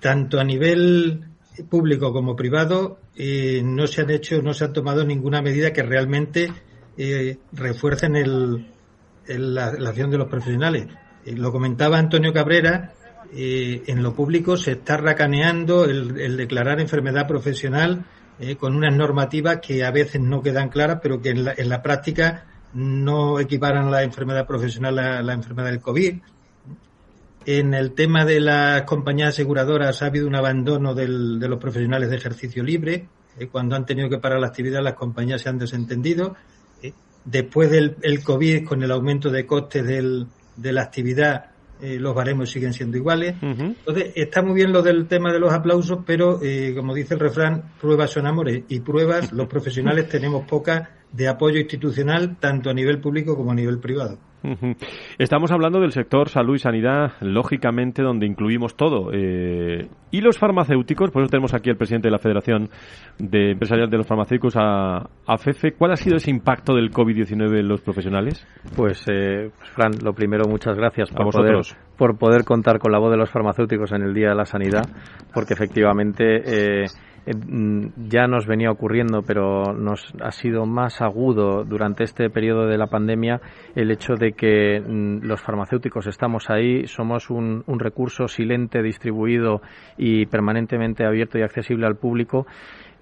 [0.00, 1.26] tanto a nivel
[1.68, 2.98] público como privado,
[3.62, 6.50] no se han hecho, no se han tomado ninguna medida que realmente
[7.52, 8.66] refuercen el,
[9.26, 10.86] la, acción de los profesionales.
[11.26, 12.92] lo comentaba Antonio Cabrera,
[13.32, 18.04] en lo público se está racaneando el, declarar enfermedad profesional
[18.42, 21.68] eh, con unas normativas que a veces no quedan claras, pero que en la, en
[21.68, 26.14] la práctica no equiparan la enfermedad profesional a la enfermedad del COVID.
[27.44, 32.08] En el tema de las compañías aseguradoras ha habido un abandono del, de los profesionales
[32.08, 33.08] de ejercicio libre.
[33.38, 36.34] Eh, cuando han tenido que parar la actividad, las compañías se han desentendido.
[37.24, 41.50] Después del el COVID, con el aumento de costes del, de la actividad,
[41.82, 43.36] eh, los baremos siguen siendo iguales.
[43.40, 47.20] Entonces, está muy bien lo del tema de los aplausos, pero eh, como dice el
[47.20, 52.74] refrán, pruebas son amores y pruebas los profesionales tenemos pocas de apoyo institucional tanto a
[52.74, 54.18] nivel público como a nivel privado.
[55.18, 59.10] Estamos hablando del sector salud y sanidad, lógicamente, donde incluimos todo.
[59.12, 62.68] Eh, y los farmacéuticos, por eso tenemos aquí al presidente de la Federación
[63.18, 65.72] de Empresarial de los Farmacéuticos, a, a FEFE.
[65.72, 68.46] ¿Cuál ha sido ese impacto del COVID-19 en los profesionales?
[68.74, 71.56] Pues, eh, pues, Fran, lo primero, muchas gracias por poder,
[71.96, 74.84] por poder contar con la voz de los farmacéuticos en el Día de la Sanidad,
[75.34, 76.82] porque efectivamente.
[76.82, 76.86] Eh,
[77.26, 82.86] ya nos venía ocurriendo, pero nos ha sido más agudo durante este periodo de la
[82.86, 83.40] pandemia
[83.74, 89.60] el hecho de que mm, los farmacéuticos estamos ahí, somos un, un recurso silente, distribuido
[89.96, 92.46] y permanentemente abierto y accesible al público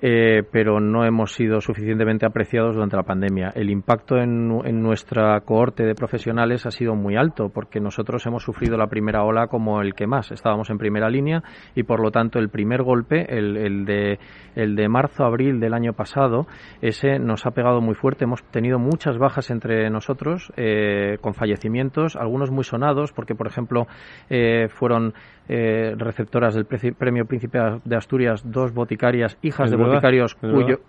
[0.01, 3.51] eh, pero no hemos sido suficientemente apreciados durante la pandemia.
[3.55, 4.49] El impacto en,
[4.81, 9.49] nuestra cohorte de profesionales ha sido muy alto porque nosotros hemos sufrido la primera ola
[9.49, 10.31] como el que más.
[10.31, 11.43] Estábamos en primera línea
[11.75, 14.19] y por lo tanto el primer golpe, el, de,
[14.55, 16.47] el de marzo-abril del año pasado,
[16.81, 18.25] ese nos ha pegado muy fuerte.
[18.25, 23.87] Hemos tenido muchas bajas entre nosotros eh, con fallecimientos, algunos muy sonados porque, por ejemplo,
[24.31, 25.15] eh, fueron
[25.49, 30.81] eh, receptoras del Premio Príncipe de Asturias, dos boticarias, hijas de boticarios, cuyo,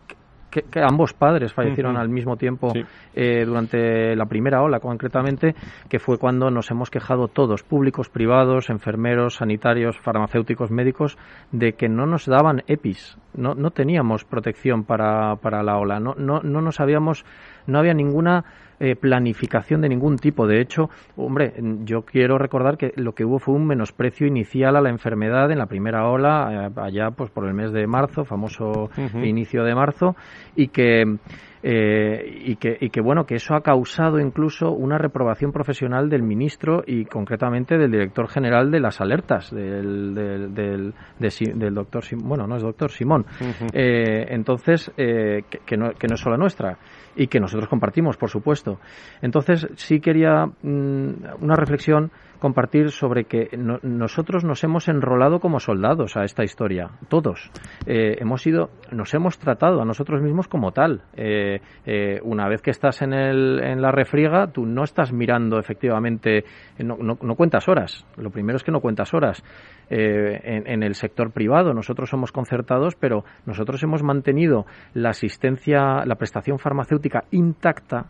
[0.50, 2.74] que, ambos padres fallecieron al mismo tiempo
[3.14, 5.56] eh, durante la primera ola, concretamente,
[5.88, 11.18] que fue cuando nos hemos quejado todos, públicos, privados, enfermeros, sanitarios, farmacéuticos, médicos,
[11.52, 16.16] de que no nos daban EPIs, no, no teníamos protección para, para la ola, no,
[16.18, 17.26] no, no nos habíamos,
[17.68, 18.46] no había ninguna
[18.82, 20.48] eh, planificación de ningún tipo.
[20.48, 24.82] De hecho, hombre, yo quiero recordar que lo que hubo fue un menosprecio inicial a
[24.82, 28.90] la enfermedad en la primera ola, eh, allá pues por el mes de marzo, famoso
[29.22, 30.16] inicio de marzo,
[30.56, 31.18] y que
[31.62, 36.24] eh, y, que, y que bueno que eso ha causado incluso una reprobación profesional del
[36.24, 42.56] ministro y concretamente del director general de las alertas del, del, del, doctor bueno no
[42.56, 43.26] es doctor Simón.
[43.74, 46.78] Entonces que, no, que no es solo nuestra
[47.16, 48.80] y que nosotros compartimos, por supuesto.
[49.22, 51.10] Entonces, sí quería mm,
[51.42, 53.50] una reflexión compartir sobre que
[53.84, 57.52] nosotros nos hemos enrolado como soldados a esta historia, todos.
[57.86, 61.02] Eh, hemos sido, nos hemos tratado a nosotros mismos como tal.
[61.16, 65.60] Eh, eh, una vez que estás en, el, en la refriega, tú no estás mirando
[65.60, 66.46] efectivamente,
[66.80, 68.06] no, no, cuentas horas.
[68.18, 69.44] Lo primero es que no cuentas horas.
[69.92, 76.16] En, en, el sector privado nosotros somos concertados, pero nosotros hemos mantenido la asistencia, la
[76.16, 78.06] prestación farmacéutica intacta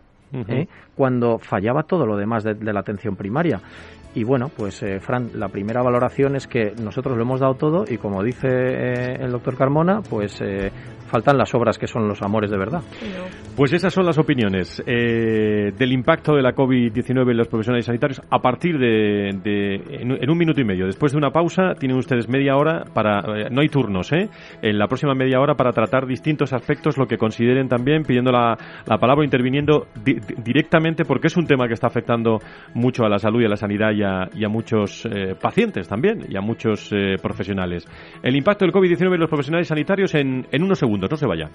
[0.96, 3.62] cuando fallaba todo lo demás de, la atención primaria.
[4.16, 7.86] Y bueno, pues eh, Fran, la primera valoración es que nosotros lo hemos dado todo
[7.88, 10.72] y como dice eh, el doctor Carmona, pues eh,
[11.08, 12.82] faltan las obras que son los amores de verdad.
[13.56, 18.40] Pues esas son las opiniones del impacto de la COVID-19 en los profesionales sanitarios a
[18.40, 20.86] partir de, en, un minuto y medio.
[20.86, 24.30] Después de una pausa tienen ustedes media hora para, no hay turnos, ¿eh?
[24.62, 28.58] En la próxima media hora para tratar distintos aspectos, lo que consideren también, pidiendo la,
[28.86, 32.40] la palabra, interviniendo directamente porque es un tema que está afectando
[32.74, 36.38] mucho a la salud y a la sanidad y a, muchos eh, pacientes también y
[36.38, 37.86] a muchos eh, profesionales.
[38.24, 41.50] El impacto del COVID-19 en los profesionales sanitarios en, en unos segundos, no se vaya.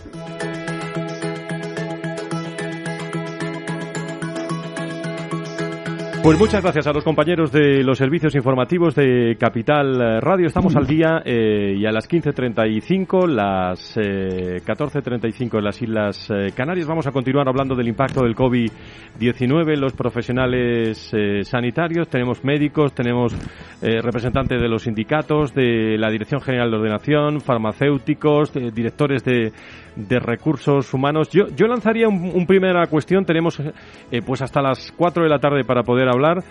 [6.25, 10.47] Pues muchas gracias a los compañeros de los servicios informativos de Capital Radio.
[10.47, 16.53] Estamos al día eh, y a las 15.35, las eh, 14.35 en las Islas eh,
[16.57, 16.87] Canarias.
[16.87, 22.09] Vamos a continuar hablando del impacto del COVID-19 en los profesionales eh, sanitarios.
[22.09, 23.37] Tenemos médicos, tenemos
[23.83, 29.53] representantes de los sindicatos, de la Dirección General de Ordenación, farmacéuticos, directores de
[29.97, 31.29] de recursos humanos.
[31.31, 33.25] Yo, yo lanzaría un, primera cuestión.
[33.25, 36.43] Tenemos eh, pues hasta las 4 de la tarde para poder hablar.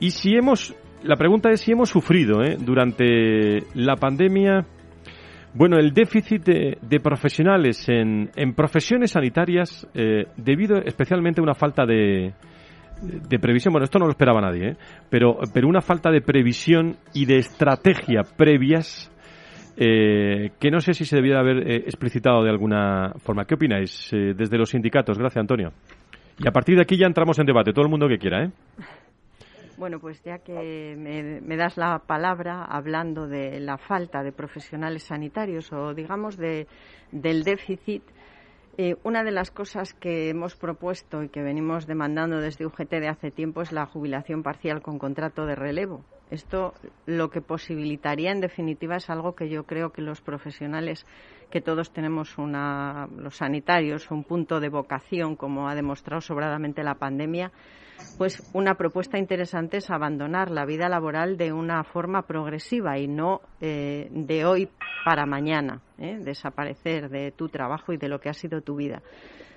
[0.00, 4.64] Y si hemos, la pregunta es si hemos sufrido eh, durante la pandemia,
[5.54, 11.84] bueno, el déficit de, profesionales en, en, profesiones sanitarias eh, debido especialmente a una falta
[11.84, 12.34] de,
[13.00, 14.76] de previsión, bueno, esto no lo esperaba nadie, ¿eh?
[15.08, 19.10] pero, pero una falta de previsión y de estrategia previas
[19.80, 23.44] eh, que no sé si se debiera haber eh, explicitado de alguna forma.
[23.44, 25.16] ¿Qué opináis eh, desde los sindicatos?
[25.16, 25.72] Gracias, Antonio.
[26.38, 28.50] Y a partir de aquí ya entramos en debate, todo el mundo que quiera, ¿eh?
[29.76, 35.72] Bueno, pues ya que me, das la palabra hablando de la falta de profesionales sanitarios
[35.72, 36.66] o digamos de,
[37.12, 38.02] del déficit,
[38.76, 43.08] eh, una de las cosas que hemos propuesto y que venimos demandando desde UGT de
[43.08, 46.04] hace tiempo es la jubilación parcial con contrato de relevo.
[46.30, 46.74] Esto
[47.06, 51.06] lo que posibilitaría, en definitiva, es algo que yo creo que los profesionales,
[51.50, 56.96] que todos tenemos una, los sanitarios, un punto de vocación, como ha demostrado sobradamente la
[56.96, 57.50] pandemia,
[58.16, 63.40] pues una propuesta interesante es abandonar la vida laboral de una forma progresiva y no
[63.60, 64.68] eh, de hoy
[65.04, 66.18] para mañana, ¿eh?
[66.20, 69.02] desaparecer de tu trabajo y de lo que ha sido tu vida.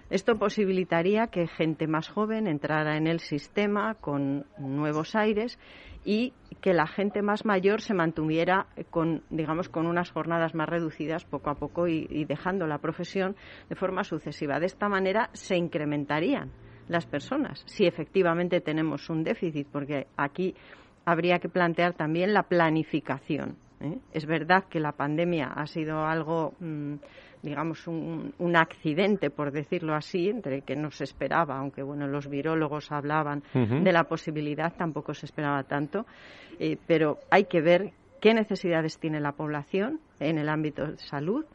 [0.10, 5.58] Esto posibilitaría que gente más joven entrara en el sistema con nuevos aires
[6.04, 11.26] y que la gente más mayor se mantuviera con, digamos, con unas jornadas más reducidas
[11.26, 13.36] poco a poco y, dejando la profesión
[13.70, 14.60] de forma sucesiva.
[14.60, 16.52] De esta manera se incrementarían
[16.88, 20.56] las personas si efectivamente tenemos un déficit, porque aquí
[21.06, 23.58] habría que plantear también la planificación.
[23.80, 23.98] ¿eh?
[24.14, 26.54] Es verdad que la pandemia ha sido algo.
[26.60, 26.96] Mm,
[27.42, 32.30] digamos, un, un, accidente, por decirlo así, entre que no se esperaba, aunque bueno, los
[32.30, 36.06] virólogos hablaban de la posibilidad, tampoco se esperaba tanto,
[36.60, 41.46] eh, pero hay que ver qué necesidades tiene la población en el ámbito de salud,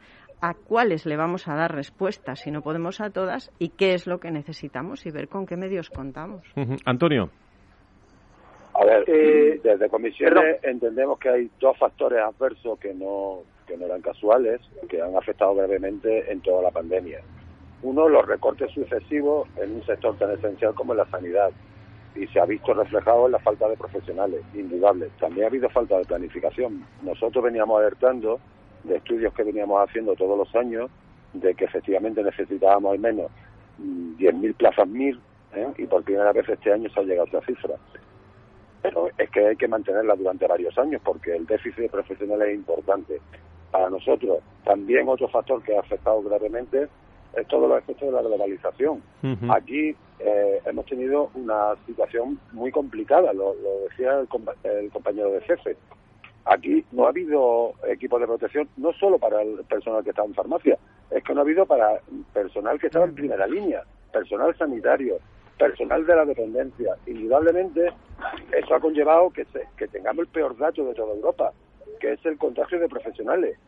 [0.40, 4.06] a cuáles le vamos a dar respuesta si no podemos a todas y qué es
[4.06, 6.42] lo que necesitamos y ver con qué medios contamos.
[6.84, 7.30] Antonio.
[8.74, 13.86] A ver, eh, desde comisiones entendemos que hay dos factores adversos que no que no
[13.86, 17.20] eran casuales, que han afectado gravemente en toda la pandemia.
[17.82, 21.50] Uno, los recortes sucesivos en un sector tan esencial como la sanidad,
[22.16, 25.10] y se ha visto reflejado en la falta de profesionales, indudable.
[25.20, 26.84] También ha habido falta de planificación.
[27.02, 28.40] Nosotros veníamos alertando
[28.84, 30.90] de estudios que veníamos haciendo todos los años
[31.34, 33.30] de que efectivamente necesitábamos al menos
[33.78, 35.18] 10.000 mm, plazas MIR
[35.54, 35.68] ¿eh?
[35.76, 37.74] y por primera vez este año se ha llegado a esa cifra.
[38.82, 42.54] Pero es que hay que mantenerla durante varios años porque el déficit de profesionales es
[42.54, 43.20] importante
[43.76, 44.38] para nosotros.
[44.64, 46.88] También otro factor que ha afectado gravemente
[47.34, 49.02] es todos los efectos de la globalización.
[49.50, 53.54] Aquí eh, hemos tenido una situación muy complicada, lo,
[53.88, 54.28] decía el,
[54.90, 55.76] compañero de jefe.
[56.46, 60.34] Aquí no ha habido equipos de protección, no solo para el personal que estaba en
[60.34, 60.78] farmacia,
[61.10, 62.00] es que no ha habido para
[62.32, 65.18] personal que estaba en primera línea, personal sanitario,
[65.58, 66.96] personal de la dependencia.
[67.06, 67.92] Indudablemente,
[68.52, 69.44] eso ha conllevado que,
[69.76, 71.52] que tengamos el peor dato de toda Europa
[71.98, 73.58] que es el contagio de profesionales.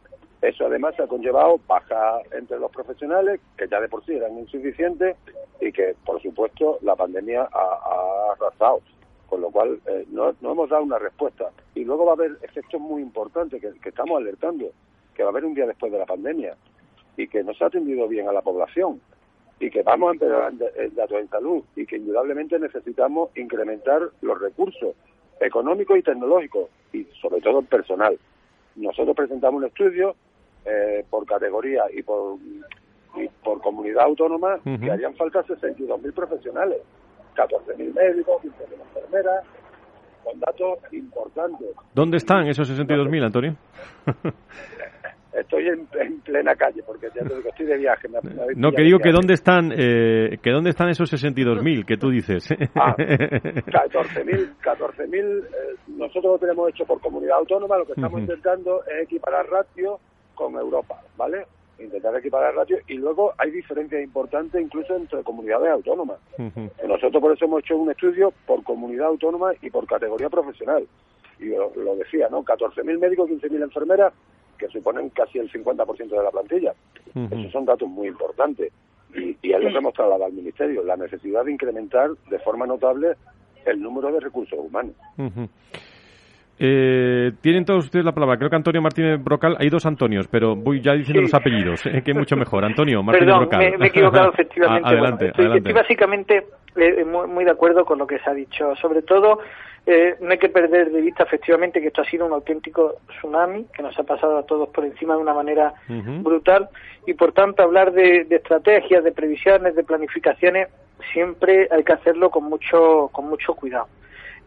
[0.40, 5.16] Eso además ha conllevado baja entre los profesionales, que ya de por sí eran insuficientes,
[5.60, 8.80] y que, por supuesto, la pandemia ha, arrasado.
[9.28, 11.50] Con lo cual, eh, no, hemos dado una respuesta.
[11.74, 14.70] Y luego va a haber efectos muy importantes que, estamos alertando,
[15.14, 16.56] que va a haber un día después de la pandemia,
[17.16, 19.00] y que no se ha atendido bien a la población,
[19.58, 24.40] y que vamos a empeorar el dato en salud, y que indudablemente necesitamos incrementar los
[24.40, 24.94] recursos
[25.40, 28.18] económico y tecnológico y sobre todo personal.
[28.77, 30.14] Nosotros presentamos un estudio
[30.64, 32.37] eh, por categoría y por,
[33.16, 36.79] y por comunidad autónoma que harían falta 62.000 profesionales,
[37.35, 39.44] 14.000 médicos, 15.000 enfermeras,
[40.24, 41.68] con datos importantes.
[41.94, 43.57] ¿Dónde están esos 62.000, Antonio?
[45.40, 45.87] estoy en,
[46.20, 48.09] plena calle porque ya que estoy de viaje.
[48.57, 52.48] no, que digo que dónde están, eh, que dónde están esos 62.000 que tú dices.
[52.74, 58.83] Ah, 14.000, 14.000 eh, nosotros lo tenemos hecho por comunidad autónoma, lo que estamos intentando
[58.85, 59.98] es equiparar ratio
[60.35, 61.46] con Europa, ¿vale?
[61.79, 66.18] Intentar equiparar ratio y luego hay diferencias importantes incluso entre comunidades autónomas.
[66.87, 70.87] Nosotros por eso hemos hecho un estudio por comunidad autónoma y por categoría profesional.
[71.40, 72.44] Y lo, lo decía, ¿no?
[72.44, 74.12] 14.000 médicos, 15.000 enfermeras,
[74.59, 76.74] que suponen casi el 50% de la plantilla.
[77.14, 78.72] Esos son datos muy importantes.
[79.14, 82.66] Y, y es lo que hemos trasladado al Ministerio, la necesidad de incrementar de forma
[82.66, 83.14] notable
[83.64, 84.94] el número de recursos humanos.
[86.60, 88.36] Eh, tienen todos ustedes la palabra.
[88.36, 92.02] Creo que Antonio Martínez Brocal, hay dos Antonios, pero voy ya diciendo los apellidos, eh,
[92.04, 92.64] que es mucho mejor.
[92.64, 93.60] Antonio Martínez Brocal.
[93.60, 94.88] Me, me, he equivocado efectivamente.
[94.88, 98.74] adelante, estoy, básicamente eh, muy, muy, de acuerdo con lo que se ha dicho.
[98.76, 99.38] Sobre todo,
[99.86, 103.64] eh, no hay que perder de vista efectivamente que esto ha sido un auténtico tsunami
[103.72, 106.68] que nos ha pasado a todos por encima de una manera brutal
[107.06, 110.68] y por tanto hablar de, de, estrategias, de previsiones, de planificaciones
[111.12, 113.86] siempre hay que hacerlo con mucho con mucho cuidado.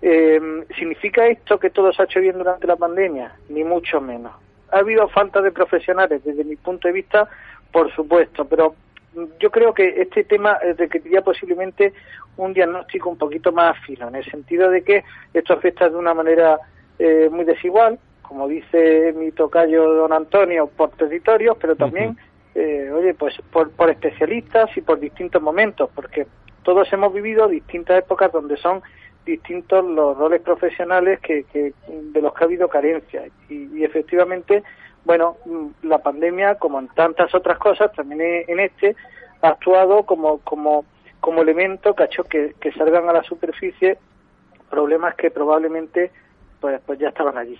[0.02, 3.36] Eh, ¿Significa esto que todo se ha hecho bien durante la pandemia?
[3.50, 4.34] Ni mucho menos.
[4.72, 7.28] ¿Ha habido falta de profesionales desde mi punto de vista?
[7.72, 8.76] Por supuesto, pero
[9.40, 11.94] yo creo que este tema requeriría posiblemente
[12.38, 16.14] un diagnóstico un poquito más fino, en el sentido de que esto afecta de una
[16.14, 16.60] manera
[16.98, 22.18] eh, muy desigual, como dice mi tocayo don Antonio, por territorios, pero también,
[22.56, 26.26] eh, oye, pues por, por especialistas y por distintos momentos, porque
[26.64, 28.82] todos hemos vivido distintas épocas donde son
[29.26, 34.64] distintos los roles profesionales que, que de los que ha habido carencia y, y, efectivamente
[35.06, 38.96] bueno mm, la pandemia como en tantas otras cosas también en este
[39.42, 40.86] ha actuado como como
[41.20, 43.98] como elemento que ha hecho que, que salgan a la superficie
[44.70, 46.12] problemas que probablemente
[46.60, 47.60] pues pues ya estaban allí.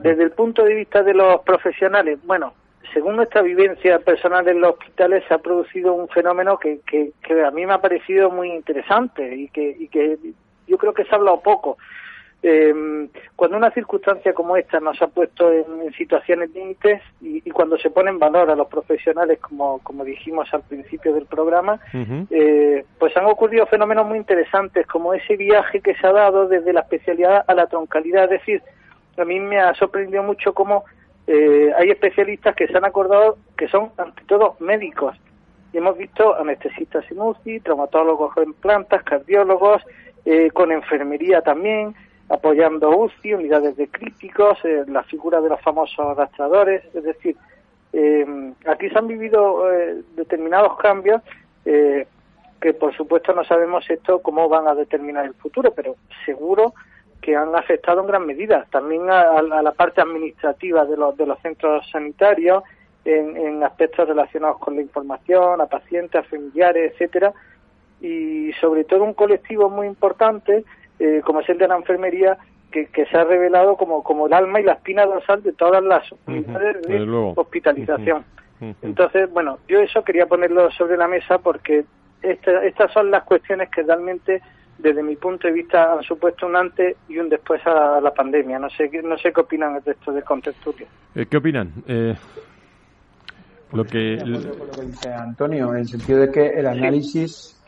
[0.00, 2.54] Desde el punto de vista de los profesionales bueno
[2.92, 7.44] según nuestra vivencia personal en los hospitales se ha producido un fenómeno que, que, que
[7.44, 10.18] a mí me ha parecido muy interesante y que, y que
[10.66, 11.78] yo creo que se ha hablado poco.
[12.44, 17.78] Eh, cuando una circunstancia como esta nos ha puesto en, situaciones límites y, y, cuando
[17.78, 21.78] se pone en valor a los profesionales, como, como dijimos al principio del programa,
[22.30, 26.72] eh, pues han ocurrido fenómenos muy interesantes, como ese viaje que se ha dado desde
[26.72, 28.24] la especialidad a la troncalidad.
[28.24, 28.62] Es decir,
[29.16, 30.84] a mí me ha sorprendido mucho cómo
[31.28, 35.16] eh, hay especialistas que se han acordado que son, ante todo, médicos.
[35.72, 39.82] Y hemos visto anestesistas en UCI, traumatólogos en plantas, cardiólogos,
[40.24, 41.94] eh, con enfermería también,
[42.28, 47.36] apoyando UCI, unidades de críticos, eh, la figura de los famosos arrastradores, es decir,
[47.92, 51.20] eh, aquí se han vivido eh, determinados cambios
[51.64, 52.06] eh,
[52.60, 56.74] que por supuesto no sabemos esto cómo van a determinar el futuro, pero seguro
[57.20, 58.66] que han afectado en gran medida.
[58.70, 62.62] También a, a la parte administrativa de los, de los centros sanitarios,
[63.04, 67.32] en, en aspectos relacionados con la información, a pacientes, a familiares, etcétera,
[68.02, 70.64] y sobre todo un colectivo muy importante
[70.98, 72.36] eh, como es el de la enfermería
[72.70, 75.82] que, que, se ha revelado como, como el alma y la espina dorsal de todas
[75.82, 78.24] las unidades de hospitalización.
[78.60, 78.74] Uh -huh.
[78.82, 81.84] Entonces, bueno, yo eso quería ponerlo sobre la mesa porque
[82.22, 84.40] esta, estas son las cuestiones que realmente
[84.78, 88.58] desde mi punto de vista han supuesto un antes y un después a la pandemia.
[88.58, 90.86] No sé, no sé qué opinan de esto de contexturio.
[91.14, 91.72] Eh, ¿Qué opinan?
[91.86, 92.14] Eh,
[93.72, 94.18] lo que...
[94.20, 97.61] Con lo que dice Antonio, en el sentido de que el análisis...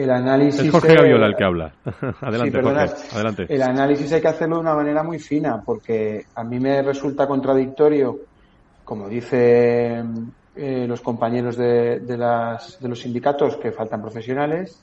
[0.00, 1.74] El análisis es Jorge Gaviola el que habla.
[2.22, 3.46] adelante, sí, Jorge, adelante.
[3.50, 7.26] El análisis hay que hacerlo de una manera muy fina, porque a mí me resulta
[7.26, 8.18] contradictorio,
[8.82, 14.82] como dicen eh, los compañeros de, de, las, de los sindicatos, que faltan profesionales,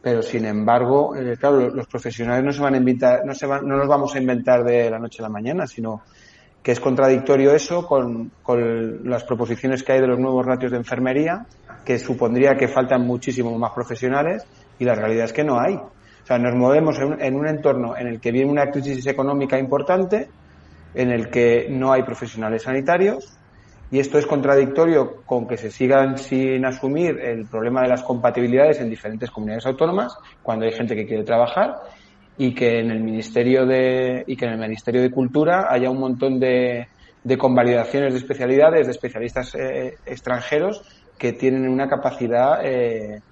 [0.00, 3.66] pero sin embargo, eh, claro, los profesionales no se van a inventar, no se van,
[3.66, 6.02] no nos vamos a inventar de la noche a la mañana, sino
[6.62, 10.78] que es contradictorio eso con, con las proposiciones que hay de los nuevos ratios de
[10.78, 11.44] enfermería,
[11.84, 14.44] que supondría que faltan muchísimos más profesionales
[14.78, 15.74] y la realidad es que no hay.
[15.74, 19.06] O sea, nos movemos en un, en un entorno en el que viene una crisis
[19.06, 20.28] económica importante,
[20.94, 23.38] en el que no hay profesionales sanitarios
[23.92, 28.80] y esto es contradictorio con que se sigan sin asumir el problema de las compatibilidades
[28.80, 31.76] en diferentes comunidades autónomas cuando hay gente que quiere trabajar
[32.38, 36.00] y que en el ministerio de y que en el ministerio de cultura haya un
[36.00, 36.88] montón de,
[37.22, 40.82] de convalidaciones de especialidades de especialistas eh, extranjeros
[41.22, 43.22] que tienen una capacidad eh,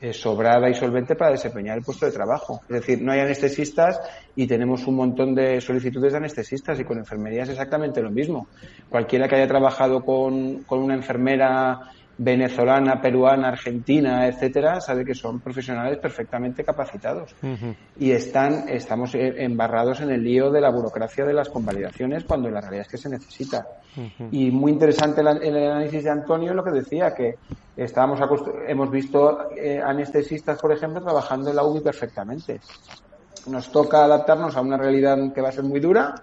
[0.00, 2.60] eh, sobrada y solvente para desempeñar el puesto de trabajo.
[2.68, 4.00] Es decir, no hay anestesistas
[4.34, 8.48] y tenemos un montón de solicitudes de anestesistas y con enfermería es exactamente lo mismo.
[8.90, 15.40] Cualquiera que haya trabajado con, con una enfermera venezolana, peruana, argentina, etcétera, sabe que son
[15.40, 17.34] profesionales perfectamente capacitados.
[17.42, 17.76] Uh -huh.
[17.98, 22.60] Y están, estamos embarrados en el lío de la burocracia de las convalidaciones cuando la
[22.60, 23.66] realidad es que se necesita.
[23.96, 24.28] Uh -huh.
[24.30, 27.34] Y muy interesante el, el, análisis de Antonio lo que decía, que
[27.76, 28.18] estábamos
[28.66, 32.60] hemos visto eh, anestesistas, por ejemplo, trabajando en la UBI perfectamente.
[33.48, 36.14] Nos toca adaptarnos a una realidad que va a ser muy dura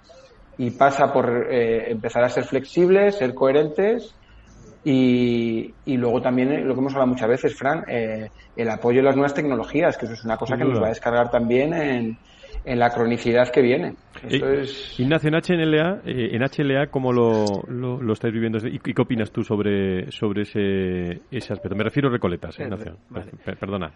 [0.58, 4.16] y pasa por eh, empezar a ser flexibles, ser coherentes
[4.84, 9.00] y, y, luego también eh, lo que hemos hablado muchas veces, Fran, eh, el apoyo
[9.02, 11.74] a las nuevas tecnologías, que eso es una cosa que nos va a descargar también
[11.74, 12.18] en,
[12.66, 13.96] en la cronicidad que viene.
[14.24, 15.00] Esto eh, es...
[15.00, 18.60] Ignacio, en HLA, eh, en HLA ¿cómo lo, lo, lo estáis viviendo?
[18.68, 21.76] ¿Y, ¿Y, qué opinas tú sobre, sobre ese, ese aspecto?
[21.76, 22.98] Me refiero a Recoletas, eh, Ignacio.
[23.10, 23.32] Vale.
[23.60, 23.92] Perdona.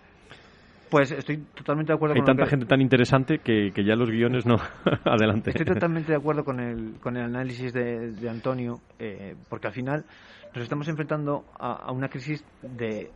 [0.89, 2.49] Pues estoy totalmente de acuerdo Hay con tanta que...
[2.51, 4.55] gente tan interesante que, que, ya los guiones no.
[5.03, 5.49] Adelante.
[5.49, 9.73] Estoy totalmente de acuerdo con el, con el análisis de, de Antonio, eh, porque al
[9.73, 10.05] final
[10.53, 13.11] nos estamos enfrentando a, a una crisis de,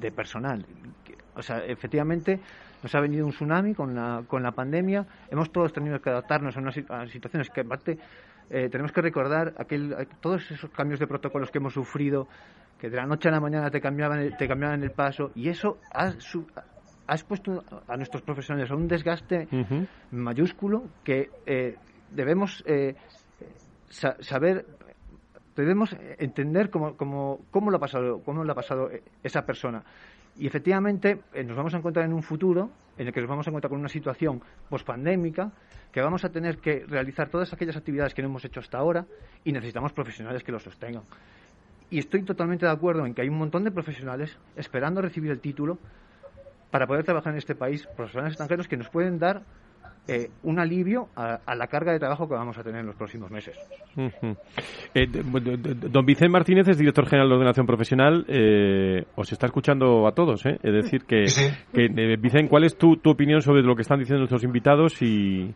[0.00, 0.66] de, personal.
[1.36, 2.40] O sea, efectivamente,
[2.82, 5.06] nos ha venido un tsunami con la, con la pandemia.
[5.30, 7.98] Hemos todos tenido que adaptarnos a unas a situaciones que, aparte,
[8.50, 12.26] eh, tenemos que recordar aquel, todos esos cambios de protocolos que hemos sufrido,
[12.78, 15.78] que de la noche a la mañana te cambiaban, te cambiaban el paso, y eso
[15.92, 16.46] ha, su,
[17.08, 19.88] ha expuesto a nuestros profesionales a un desgaste uh -huh.
[20.12, 21.74] mayúsculo que eh,
[22.12, 22.94] debemos eh,
[23.88, 24.64] sa saber
[25.58, 28.90] Debemos entender cómo, cómo, cómo, lo ha pasado, cómo lo ha pasado
[29.24, 29.82] esa persona.
[30.38, 33.44] Y efectivamente eh, nos vamos a encontrar en un futuro en el que nos vamos
[33.48, 35.50] a encontrar con una situación pospandémica
[35.90, 39.04] que vamos a tener que realizar todas aquellas actividades que no hemos hecho hasta ahora
[39.42, 41.02] y necesitamos profesionales que lo sostengan.
[41.90, 45.40] Y estoy totalmente de acuerdo en que hay un montón de profesionales esperando recibir el
[45.40, 45.78] título
[46.70, 49.42] para poder trabajar en este país, profesionales extranjeros que nos pueden dar
[50.10, 53.30] eh, un alivio a, la carga de trabajo que vamos a tener en los próximos
[53.30, 53.58] meses.
[54.94, 58.24] Eh, don Vicente Martínez es director general de ordenación profesional.
[58.26, 60.46] Eh, os está escuchando a todos.
[60.46, 61.24] Es decir, que,
[62.16, 65.54] Vicente, ¿cuál es tu, opinión sobre lo que están diciendo nuestros invitados y,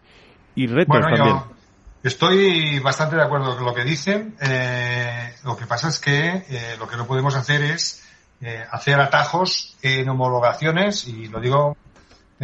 [0.54, 1.36] retos también?
[2.02, 4.34] estoy bastante de acuerdo con lo que dicen.
[5.46, 6.44] lo que pasa es que
[6.78, 8.06] lo que no podemos hacer es
[8.70, 11.76] hacer atajos en homologaciones, y lo digo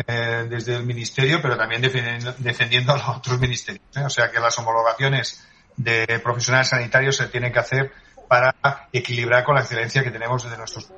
[0.07, 3.85] eh, desde el ministerio, pero también defendiendo, a los otros ministerios.
[3.97, 4.05] ¿eh?
[4.05, 5.45] O sea que las homologaciones
[5.77, 7.93] de profesionales sanitarios se tienen que hacer
[8.29, 8.55] para
[8.93, 10.93] equilibrar con la excelencia que tenemos desde nuestros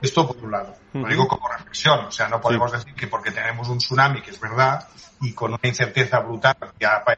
[0.00, 3.30] esto por un lado, lo digo como reflexión, o sea, no podemos decir que porque
[3.30, 4.88] tenemos un tsunami, que es verdad,
[5.20, 6.56] y con una incerteza brutal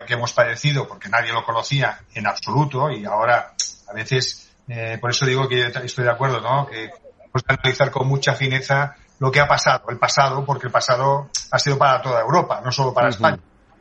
[0.06, 3.54] que hemos padecido porque nadie lo conocía en absoluto y ahora
[3.88, 6.66] a veces, eh, por eso digo que estoy de acuerdo, ¿no?
[6.66, 6.90] Que
[7.32, 11.58] que analizar con mucha fineza lo que ha pasado, el pasado, porque el pasado ha
[11.58, 13.40] sido para toda Europa, no solo para España.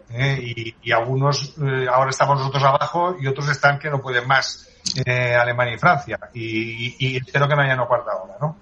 [0.10, 0.74] ¿eh?
[0.82, 4.70] y, algunos, eh, ahora estamos nosotros abajo y otros están que no pueden más,
[5.06, 6.20] Alemania y Francia.
[6.34, 8.58] Y, espero que no haya una cuarta hora, ¿no?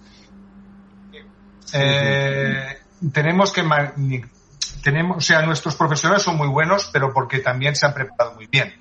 [3.13, 3.63] tenemos que
[4.83, 8.47] tenemos, o sea, nuestros profesionales son muy buenos, pero porque también se han preparado muy
[8.47, 8.80] bien.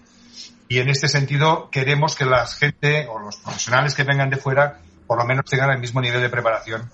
[0.71, 4.79] Y en este sentido queremos que la gente o los profesionales que vengan de fuera
[5.05, 6.89] por lo menos tengan el mismo nivel de preparación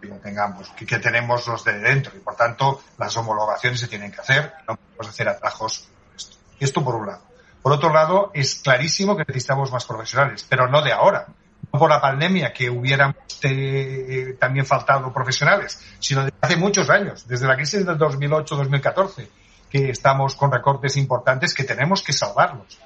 [0.00, 4.20] que tengamos, que, tenemos los de dentro y por tanto las homologaciones se tienen que
[4.20, 5.88] hacer, no podemos hacer atajos.
[6.58, 6.82] Esto.
[6.82, 7.22] por un lado.
[7.62, 11.26] Por otro lado, es clarísimo que necesitamos más profesionales, pero no de ahora,
[11.72, 17.28] no por la pandemia que hubieran eh, también faltado profesionales, sino desde hace muchos años,
[17.28, 19.28] desde la crisis del 2008-2014,
[19.70, 22.80] que estamos con recortes importantes que tenemos que salvarlos.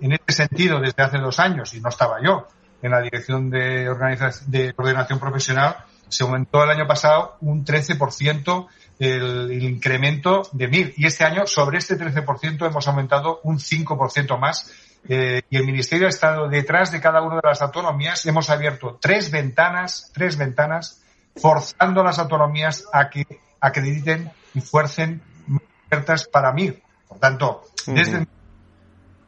[0.00, 2.46] En este sentido, desde hace dos años, y no estaba yo
[2.82, 5.76] en la dirección de, organización, de coordinación profesional,
[6.08, 8.66] se aumentó el año pasado un 13%
[8.98, 10.94] el, el, incremento de MIR.
[10.96, 14.70] Y este año, sobre este 13%, hemos aumentado un 5% más.
[15.08, 18.24] Eh, y el Ministerio ha estado detrás de cada una de las autonomías.
[18.26, 21.02] Hemos abierto tres ventanas, tres ventanas,
[21.36, 23.24] forzando a las autonomías a que
[23.60, 25.22] acrediten y fuercen
[25.86, 26.82] ofertas para MIR.
[27.08, 28.26] Por tanto, desde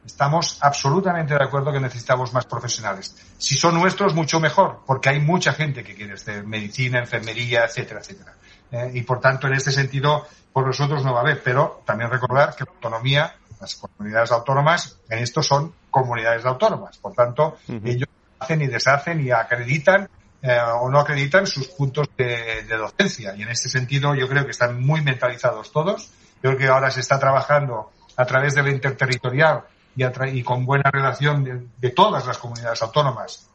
[0.05, 3.15] Estamos absolutamente de acuerdo que necesitamos más profesionales.
[3.37, 8.01] Si son nuestros, mucho mejor, porque hay mucha gente que quiere hacer medicina, enfermería, etcétera,
[8.01, 8.33] etcétera.
[8.71, 11.41] Eh, y por tanto, en este sentido, por nosotros no va a haber.
[11.41, 16.97] Pero también recordar que la autonomía, las comunidades autónomas, en esto son comunidades autónomas.
[16.97, 20.09] Por tanto, ellos hacen y deshacen y acreditan
[20.41, 23.33] eh, o no acreditan sus puntos de, de, docencia.
[23.37, 26.11] Y en este sentido, yo creo que están muy mentalizados todos.
[26.41, 29.63] Yo creo que ahora se está trabajando a través de la interterritorial
[29.95, 33.49] y, con buena relación de, todas las comunidades autónomas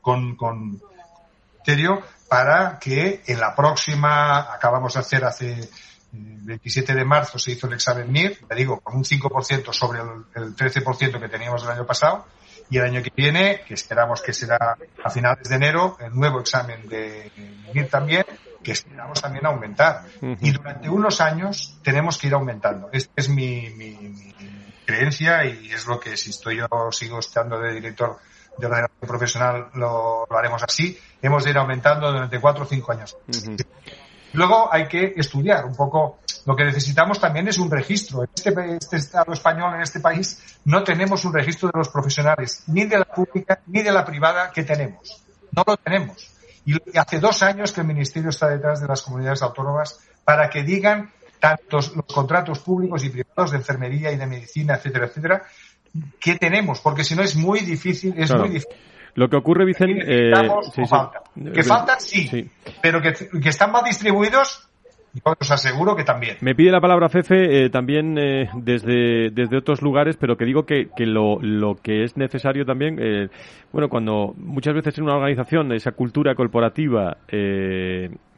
[0.00, 0.80] con, con
[2.28, 5.68] para que en la próxima, acabamos de hacer hace
[6.12, 10.56] 27 de marzo se hizo el examen MIR, le digo, con un 5% sobre el,
[10.56, 12.26] 13% que teníamos el año pasado,
[12.70, 16.40] y el año que viene, que esperamos que será a finales de enero, el nuevo
[16.40, 17.30] examen de
[17.74, 18.24] MIR también,
[18.62, 20.04] que esperamos también aumentar.
[20.40, 22.88] Y durante unos años tenemos que ir aumentando.
[22.92, 24.34] Este es mi, mi
[24.86, 28.18] creencia y es lo que si estoy yo sigo estando de director
[28.56, 30.98] de ordenación profesional lo, haremos así.
[31.20, 33.16] Hemos de ir aumentando durante cuatro o cinco años.
[34.32, 36.20] Luego hay que estudiar un poco.
[36.46, 38.22] Lo que necesitamos también es un registro.
[38.22, 42.62] En este, este, Estado español, en este país, no tenemos un registro de los profesionales,
[42.68, 45.24] ni de la pública ni de la privada que tenemos.
[45.52, 46.32] No lo tenemos.
[46.64, 50.62] Y hace dos años que el Ministerio está detrás de las comunidades autónomas para que
[50.62, 55.42] digan tantos los contratos públicos y privados de enfermería y de medicina, etcétera, etcétera,
[56.20, 56.80] ¿qué tenemos?
[56.80, 58.76] Porque si no es muy difícil, es muy difícil.
[59.14, 60.30] Lo que ocurre, Vicente, eh,
[61.54, 62.50] Que faltan, sí,
[62.82, 64.68] pero que, que, están mal distribuidos,
[65.14, 66.36] yo os aseguro que también.
[66.42, 70.66] Me pide la palabra Fefe eh, también eh, desde, desde otros lugares, pero que digo
[70.66, 73.28] que, que lo, lo que es necesario también, eh,
[73.72, 77.16] bueno, cuando muchas veces en una organización esa cultura corporativa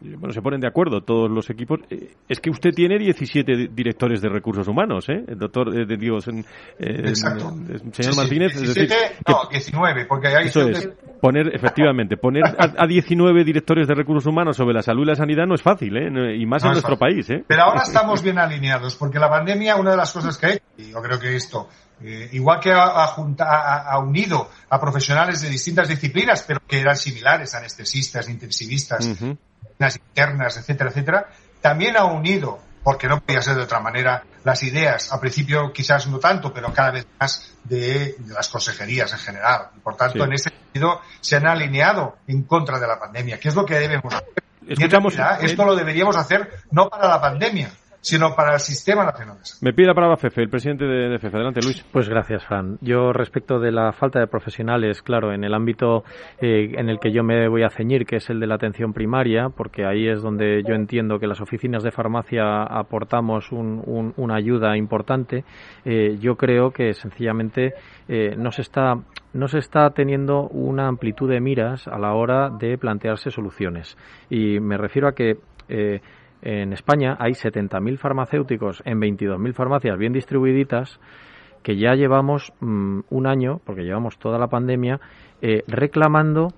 [0.00, 1.80] bueno, se ponen de acuerdo todos los equipos.
[1.90, 5.24] Eh, es que usted tiene 17 directores de recursos humanos, ¿eh?
[5.26, 7.54] El doctor, eh, digo, Exacto.
[7.92, 8.60] señor Martínez.
[8.60, 8.94] 17,
[9.26, 10.88] no, 19, porque hay eso es,
[11.20, 15.46] poner, efectivamente, poner a, 19 directores de recursos humanos sobre la salud y la sanidad
[15.46, 16.36] no es fácil, ¿eh?
[16.36, 17.44] Y más en nuestro país, ¿eh?
[17.46, 20.90] Pero ahora estamos bien alineados, porque la pandemia, una de las cosas que hay, y
[20.90, 21.68] yo creo que esto,
[22.00, 27.54] eh, igual que ha, ha, unido a profesionales de distintas disciplinas, pero que eran similares,
[27.54, 29.08] anestesistas, intensivistas,
[29.96, 31.28] internas, etcétera, etcétera,
[31.60, 36.06] también ha unido, porque no podía ser de otra manera, las ideas, al principio quizás
[36.06, 39.68] no tanto, pero cada vez más de, las consejerías en general.
[39.76, 43.48] Y por tanto, en ese sentido, se han alineado en contra de la pandemia, que
[43.48, 44.28] es lo que debemos hacer.
[44.66, 47.70] Escuchamos, esto lo deberíamos hacer no para la pandemia,
[48.00, 49.38] sino para el sistema nacional.
[49.60, 51.36] Me pide la palabra Fefe, el presidente de, FEFE.
[51.36, 51.84] Adelante, Luis.
[51.92, 52.78] Pues gracias, Fran.
[52.80, 56.04] Yo respecto de la falta de profesionales, claro, en el ámbito
[56.40, 58.92] eh, en el que yo me voy a ceñir, que es el de la atención
[58.92, 64.76] primaria, porque ahí es donde yo entiendo que las oficinas de farmacia aportamos una ayuda
[64.76, 65.44] importante,
[65.84, 67.74] eh, yo creo que sencillamente
[68.08, 68.94] eh, no se está
[69.34, 73.96] no se está teniendo una amplitud de miras a la hora de plantearse soluciones.
[74.30, 75.36] Y me refiero a que
[76.42, 81.00] en España hay 70.000 farmacéuticos en 22.000 farmacias bien distribuiditas
[81.62, 85.00] que ya llevamos mm, un año, porque llevamos toda la pandemia,
[85.42, 86.48] eh, reclamando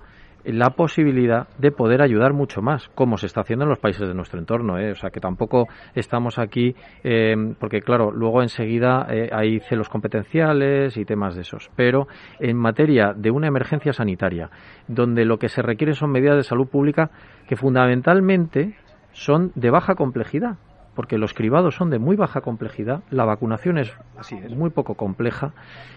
[0.43, 4.14] la posibilidad de poder ayudar mucho más, como se está haciendo en los países de
[4.14, 4.78] nuestro entorno.
[4.78, 4.93] ¿eh?
[4.93, 6.74] O sea, que tampoco estamos aquí,
[7.05, 11.70] eh, porque claro, luego enseguida hay celos competenciales y temas de esos.
[11.76, 12.09] Pero
[12.39, 14.49] en materia de una emergencia sanitaria,
[14.89, 17.11] donde lo que se requiere son medidas de salud pública
[17.47, 18.76] que fundamentalmente
[19.12, 20.56] son de baja complejidad,
[20.94, 24.94] porque los cribados son de muy baja complejidad, la vacunación es, así, es muy poco
[24.94, 25.52] compleja,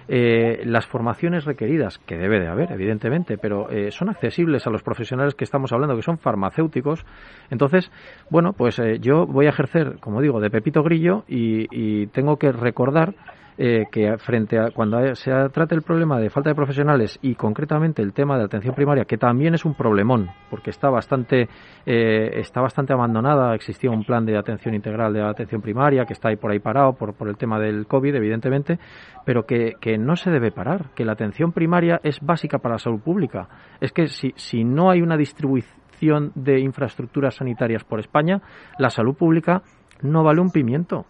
[0.07, 4.83] eh, las formaciones requeridas, que debe de haber, evidentemente, pero eh, son accesibles a los
[4.83, 7.05] profesionales que estamos hablando, que son farmacéuticos.
[7.49, 7.91] Entonces,
[8.29, 12.51] bueno, pues eh, yo voy a ejercer, como digo, de Pepito Grillo y tengo que
[12.51, 13.15] recordar
[13.57, 18.01] eh, que frente a cuando se trata el problema de falta de profesionales y concretamente
[18.01, 21.47] el tema de atención primaria, que también es un problemón, porque está bastante,
[21.85, 26.13] eh, está bastante abandonada, existía un plan de atención integral de la atención primaria que
[26.13, 28.79] está ahí por ahí parado por, por el tema del COVID, evidentemente,
[29.25, 32.79] pero que, que no se debe parar, que la atención primaria es básica para la
[32.79, 33.47] salud pública.
[33.79, 38.41] Es que si, si no hay una distribución de infraestructuras sanitarias por España,
[38.77, 39.61] la salud pública
[40.01, 41.05] no vale un pimiento.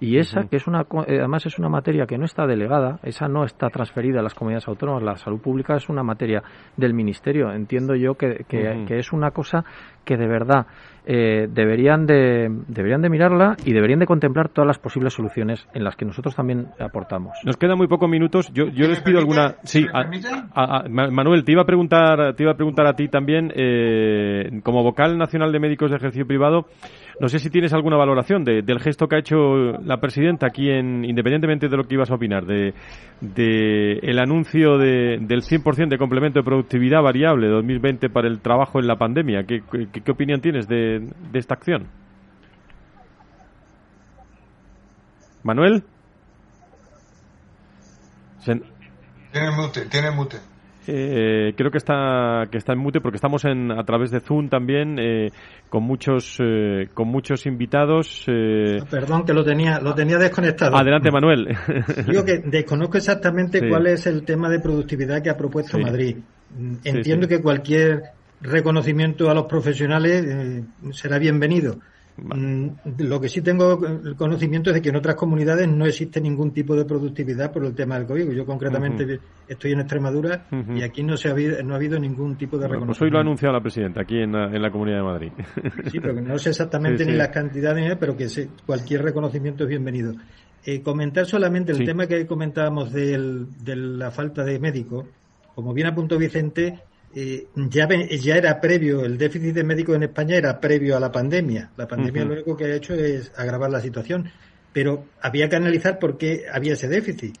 [0.00, 3.26] Y esa, que es una, eh, además es una materia que no está delegada, esa
[3.26, 6.42] no está transferida a las comunidades autónomas, la salud pública es una materia
[6.76, 7.50] del Ministerio.
[7.50, 9.64] Entiendo yo que, que, es una cosa
[10.04, 10.66] que de verdad
[11.10, 15.82] eh, deberían, de, deberían de mirarla y deberían de contemplar todas las posibles soluciones en
[15.82, 17.32] las que nosotros también aportamos.
[17.44, 18.52] Nos quedan muy pocos minutos.
[18.52, 19.54] Yo, yo les pido alguna.
[19.62, 19.86] Sí,
[20.90, 25.16] Manuel, te iba a preguntar, te iba a preguntar a ti también, eh, como vocal
[25.16, 26.66] nacional de médicos de ejercicio privado.
[27.20, 31.04] No sé si tienes alguna valoración del gesto que ha hecho la presidenta aquí, en,
[31.04, 32.72] independientemente de lo que ibas a opinar, de,
[34.02, 38.86] el anuncio de, del 100% de complemento de productividad variable 2020 para el trabajo en
[38.86, 39.42] la pandemia.
[39.42, 40.97] ¿Qué, qué, opinión tienes de,
[41.32, 41.88] esta acción?
[45.42, 45.84] Manuel.
[49.32, 50.38] Tiene mute, tiene mute.
[50.90, 54.48] Eh, creo que está que está en mute porque estamos en a través de Zoom
[54.48, 55.30] también eh,
[55.68, 58.24] con muchos eh, con muchos invitados.
[58.26, 60.74] Ah, perdón que lo tenía lo tenía desconectado.
[60.76, 61.54] Adelante Manuel.
[62.06, 66.16] Digo que desconozco exactamente cuál es el tema de productividad que ha propuesto Madrid.
[66.84, 68.04] Entiendo que cualquier
[68.40, 71.78] reconocimiento a los profesionales será bienvenido
[72.20, 72.68] Mm,
[72.98, 76.52] lo que sí tengo el conocimiento es de que en otras comunidades no existe ningún
[76.52, 78.30] tipo de productividad por el tema del COVID.
[78.32, 82.36] Yo concretamente estoy en Extremadura y aquí no se ha habido, no ha habido ningún
[82.36, 82.98] tipo de reconocimiento.
[82.98, 85.32] Pues hoy lo ha anunciado la presidenta aquí en la, Comunidad de Madrid.
[85.90, 88.26] Sí, pero que no sé exactamente ni las cantidades, pero que
[88.66, 90.14] cualquier reconocimiento es bienvenido.
[90.64, 95.06] Eh, comentar solamente el tema que comentábamos de la falta de médicos.
[95.54, 96.78] Como bien apuntó Vicente,
[97.14, 101.10] eh, ya, ya era previo, el déficit de médicos en España era previo a la
[101.10, 101.70] pandemia.
[101.76, 104.30] La pandemia lo único que ha hecho es agravar la situación,
[104.72, 107.36] pero había que analizar por qué había ese déficit.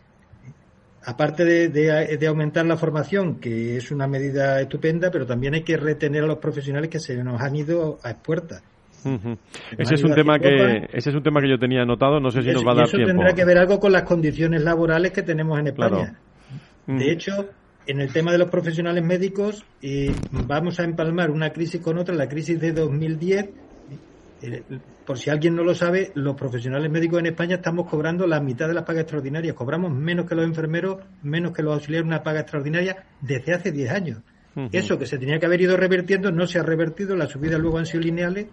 [1.04, 6.24] Aparte de, aumentar la formación, que es una medida estupenda, pero también hay que retener
[6.24, 8.62] a los profesionales que se nos han ido a puertas.
[9.78, 12.20] Ese es un tema que ese es un tema que yo tenía anotado.
[12.20, 13.12] No sé si nos va a dar eso tiempo.
[13.12, 16.18] tendrá que ver algo con las condiciones laborales que tenemos en España.
[16.86, 17.48] De hecho,
[17.88, 22.14] en el tema de los profesionales médicos eh, vamos a empalmar una crisis con otra,
[22.14, 23.48] la crisis de 2010.
[24.42, 24.62] Eh,
[25.06, 28.68] por si alguien no lo sabe, los profesionales médicos en España estamos cobrando la mitad
[28.68, 29.54] de las pagas extraordinarias.
[29.54, 33.90] Cobramos menos que los enfermeros, menos que los auxiliares una paga extraordinaria desde hace 10
[33.90, 34.18] años.
[34.72, 37.78] Eso que se tenía que haber ido revirtiendo no se ha revertido, las subidas luego
[37.78, 38.48] han sido lineales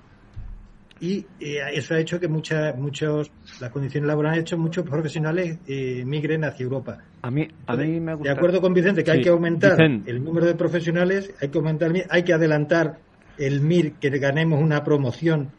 [0.99, 5.59] y eh, eso ha hecho que muchas muchos las condiciones laborales han hecho muchos profesionales
[5.67, 6.97] eh, migren hacia Europa.
[7.21, 8.31] A mí, a mí me gusta...
[8.31, 11.91] De acuerdo con Vicente que hay que aumentar el número de profesionales, hay que aumentar,
[12.09, 12.99] hay que adelantar
[13.37, 15.51] el MIR que ganemos una promoción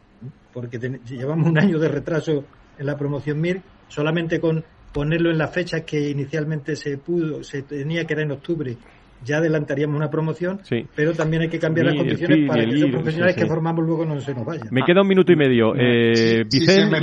[0.53, 2.43] porque llevamos un año de retraso
[2.79, 7.61] en la promoción MIR, solamente con ponerlo en la fecha que inicialmente se pudo, se
[7.61, 8.75] tenía que era en octubre
[9.23, 10.59] ya adelantaríamos una promoción,
[10.95, 14.19] pero también hay que cambiar las condiciones para que los profesionales que formamos luego no
[14.19, 14.67] se nos vayan.
[14.71, 15.73] Me queda un minuto y medio.
[15.75, 16.99] Eh, Vicente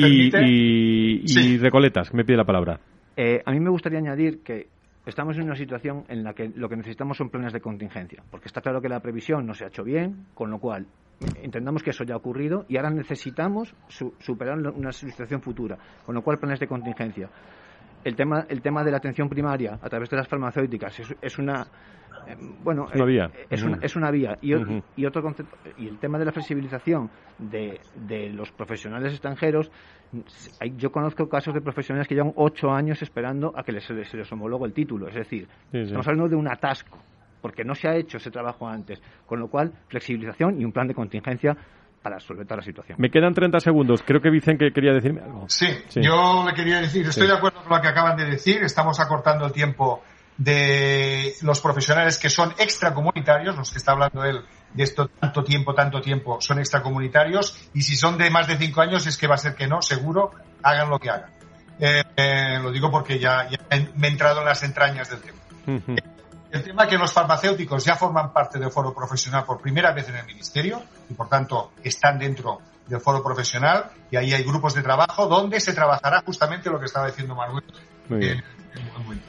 [0.47, 2.81] y, Recoletas, me pide la palabra.
[3.17, 4.69] Eh, a mí me gustaría añadir que
[5.07, 8.47] estamos en una situación en la que lo que necesitamos son planes de contingencia, porque
[8.47, 10.87] está claro que la previsión no se ha hecho bien, con lo cual
[11.43, 13.75] entendamos que eso ya ha ocurrido y ahora necesitamos
[14.19, 17.29] superar una situación futura, con lo cual planes de contingencia.
[18.05, 21.67] El tema, el tema de la atención primaria a través de las farmacéuticas es una
[22.27, 23.31] eh, bueno, es una vía.
[23.51, 24.39] Es, una, es una vía.
[24.41, 24.53] Y,
[24.97, 29.71] y, otro concepto, y el tema de la flexibilización de, de los profesionales extranjeros,
[30.77, 34.33] yo conozco casos de profesionales que llevan ocho años esperando a que les, se les
[34.33, 35.09] homologue el título.
[35.09, 36.99] Es decir, estamos hablando de un atasco,
[37.41, 39.03] porque no se ha hecho ese trabajo antes.
[39.27, 41.57] Con lo cual, flexibilización y un plan de contingencia
[42.05, 42.99] para solventar la situación.
[43.01, 44.03] Me quedan 30 segundos.
[44.07, 45.47] Creo que Vicente quería decirme algo.
[45.49, 48.63] Sí, yo le quería decir, estoy de acuerdo con lo que acaban de decir.
[48.63, 50.03] Estamos acortando el tiempo
[50.37, 54.45] de los profesionales que son extracomunitarios, los que está hablando él
[54.75, 58.83] de esto tanto tiempo, tanto tiempo, son extracomunitarios, y si son de más de cinco
[58.83, 60.33] años es que va a ser que no, seguro,
[60.63, 61.31] hagan lo que hagan.
[61.79, 63.49] Eh, eh, lo digo porque ya,
[63.97, 66.14] me he entrado en las entrañas del tema.
[66.55, 70.15] El tema que los farmacéuticos ya forman parte del foro profesional por primera vez en
[70.15, 70.81] el Ministerio
[71.11, 75.59] y por tanto están dentro del foro profesional y ahí hay grupos de trabajo donde
[75.59, 77.65] se trabajará justamente lo que estaba diciendo Manuel.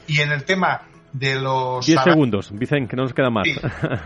[0.06, 1.84] Y en el tema de los...
[1.84, 3.48] Diez segundos, dicen que no nos queda más.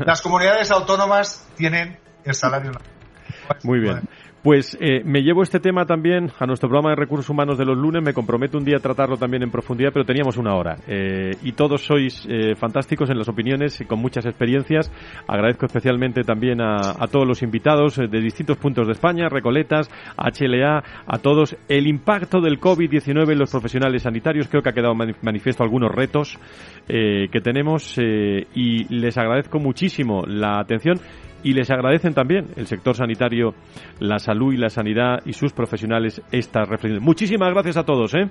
[0.05, 2.71] las comunidades autónomas tienen el salario.
[3.63, 4.07] Muy bien.
[4.41, 7.77] Pues eh, me llevo este tema también a nuestro programa de recursos humanos de los
[7.77, 8.01] lunes.
[8.01, 10.77] Me comprometo un día a tratarlo también en profundidad, pero teníamos una hora.
[10.87, 14.89] Eh, y todos sois eh, fantásticos en las opiniones y con muchas experiencias.
[15.27, 21.17] Agradezco especialmente también a, todos los invitados de distintos puntos de España, Recoletas, HLA, a
[21.17, 21.57] todos.
[21.67, 24.47] El impacto del COVID-19 en los profesionales sanitarios.
[24.47, 26.39] Creo que ha quedado manifiesto algunos retos
[26.87, 30.99] que tenemos y les agradezco muchísimo la atención
[31.43, 33.53] y les agradecen también el sector sanitario,
[33.99, 37.01] la salud y la sanidad y sus profesionales estas reflexiones.
[37.01, 38.29] Muchísimas gracias a todos, ¿eh?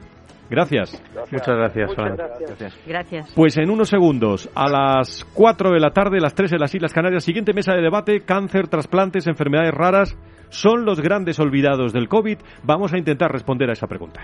[0.51, 1.03] Gracias.
[1.31, 2.79] Muchas gracias, gracias.
[2.87, 3.33] gracias.
[3.35, 6.95] Pues en unos segundos, a las 4 de la tarde, las 3 de las Islas
[6.95, 10.17] Canarias, siguiente mesa de debate, cáncer, trasplantes, enfermedades raras,
[10.49, 12.39] ¿son los grandes olvidados del COVID?
[12.63, 14.23] Vamos a intentar responder a esa pregunta.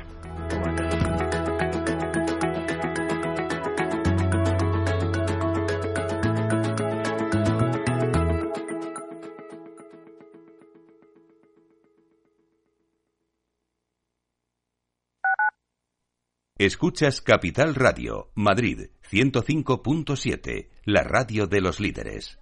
[16.65, 22.39] Escuchas Capital Radio, Madrid 105.7, la radio de los líderes.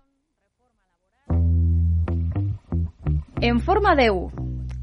[3.41, 4.31] En forma de U,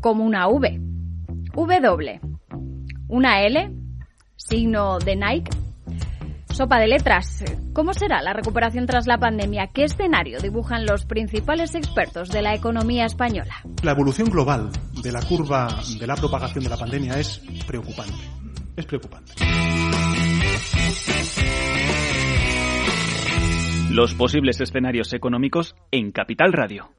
[0.02, 0.82] como una V,
[1.54, 2.20] W,
[3.08, 3.72] una L,
[4.36, 5.52] signo de Nike.
[6.52, 7.46] Sopa de letras.
[7.72, 9.68] ¿Cómo será la recuperación tras la pandemia?
[9.68, 13.64] ¿Qué escenario dibujan los principales expertos de la economía española?
[13.84, 14.70] La evolución global
[15.02, 18.39] de la curva de la propagación de la pandemia es preocupante
[18.80, 19.34] es preocupante.
[23.92, 26.92] Los posibles escenarios económicos en Capital Radio.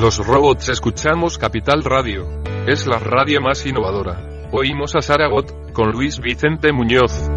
[0.00, 2.42] Los robots escuchamos Capital Radio.
[2.66, 4.48] Es la radio más innovadora.
[4.52, 7.28] Oímos a Saragot con Luis Vicente Muñoz.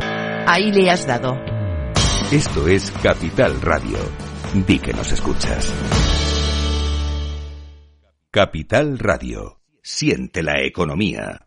[0.48, 1.36] Ahí le has dado.
[2.32, 3.98] Esto es Capital Radio.
[4.54, 5.74] Di que nos escuchas.
[8.32, 9.62] Capital Radio.
[9.82, 11.47] Siente la economía.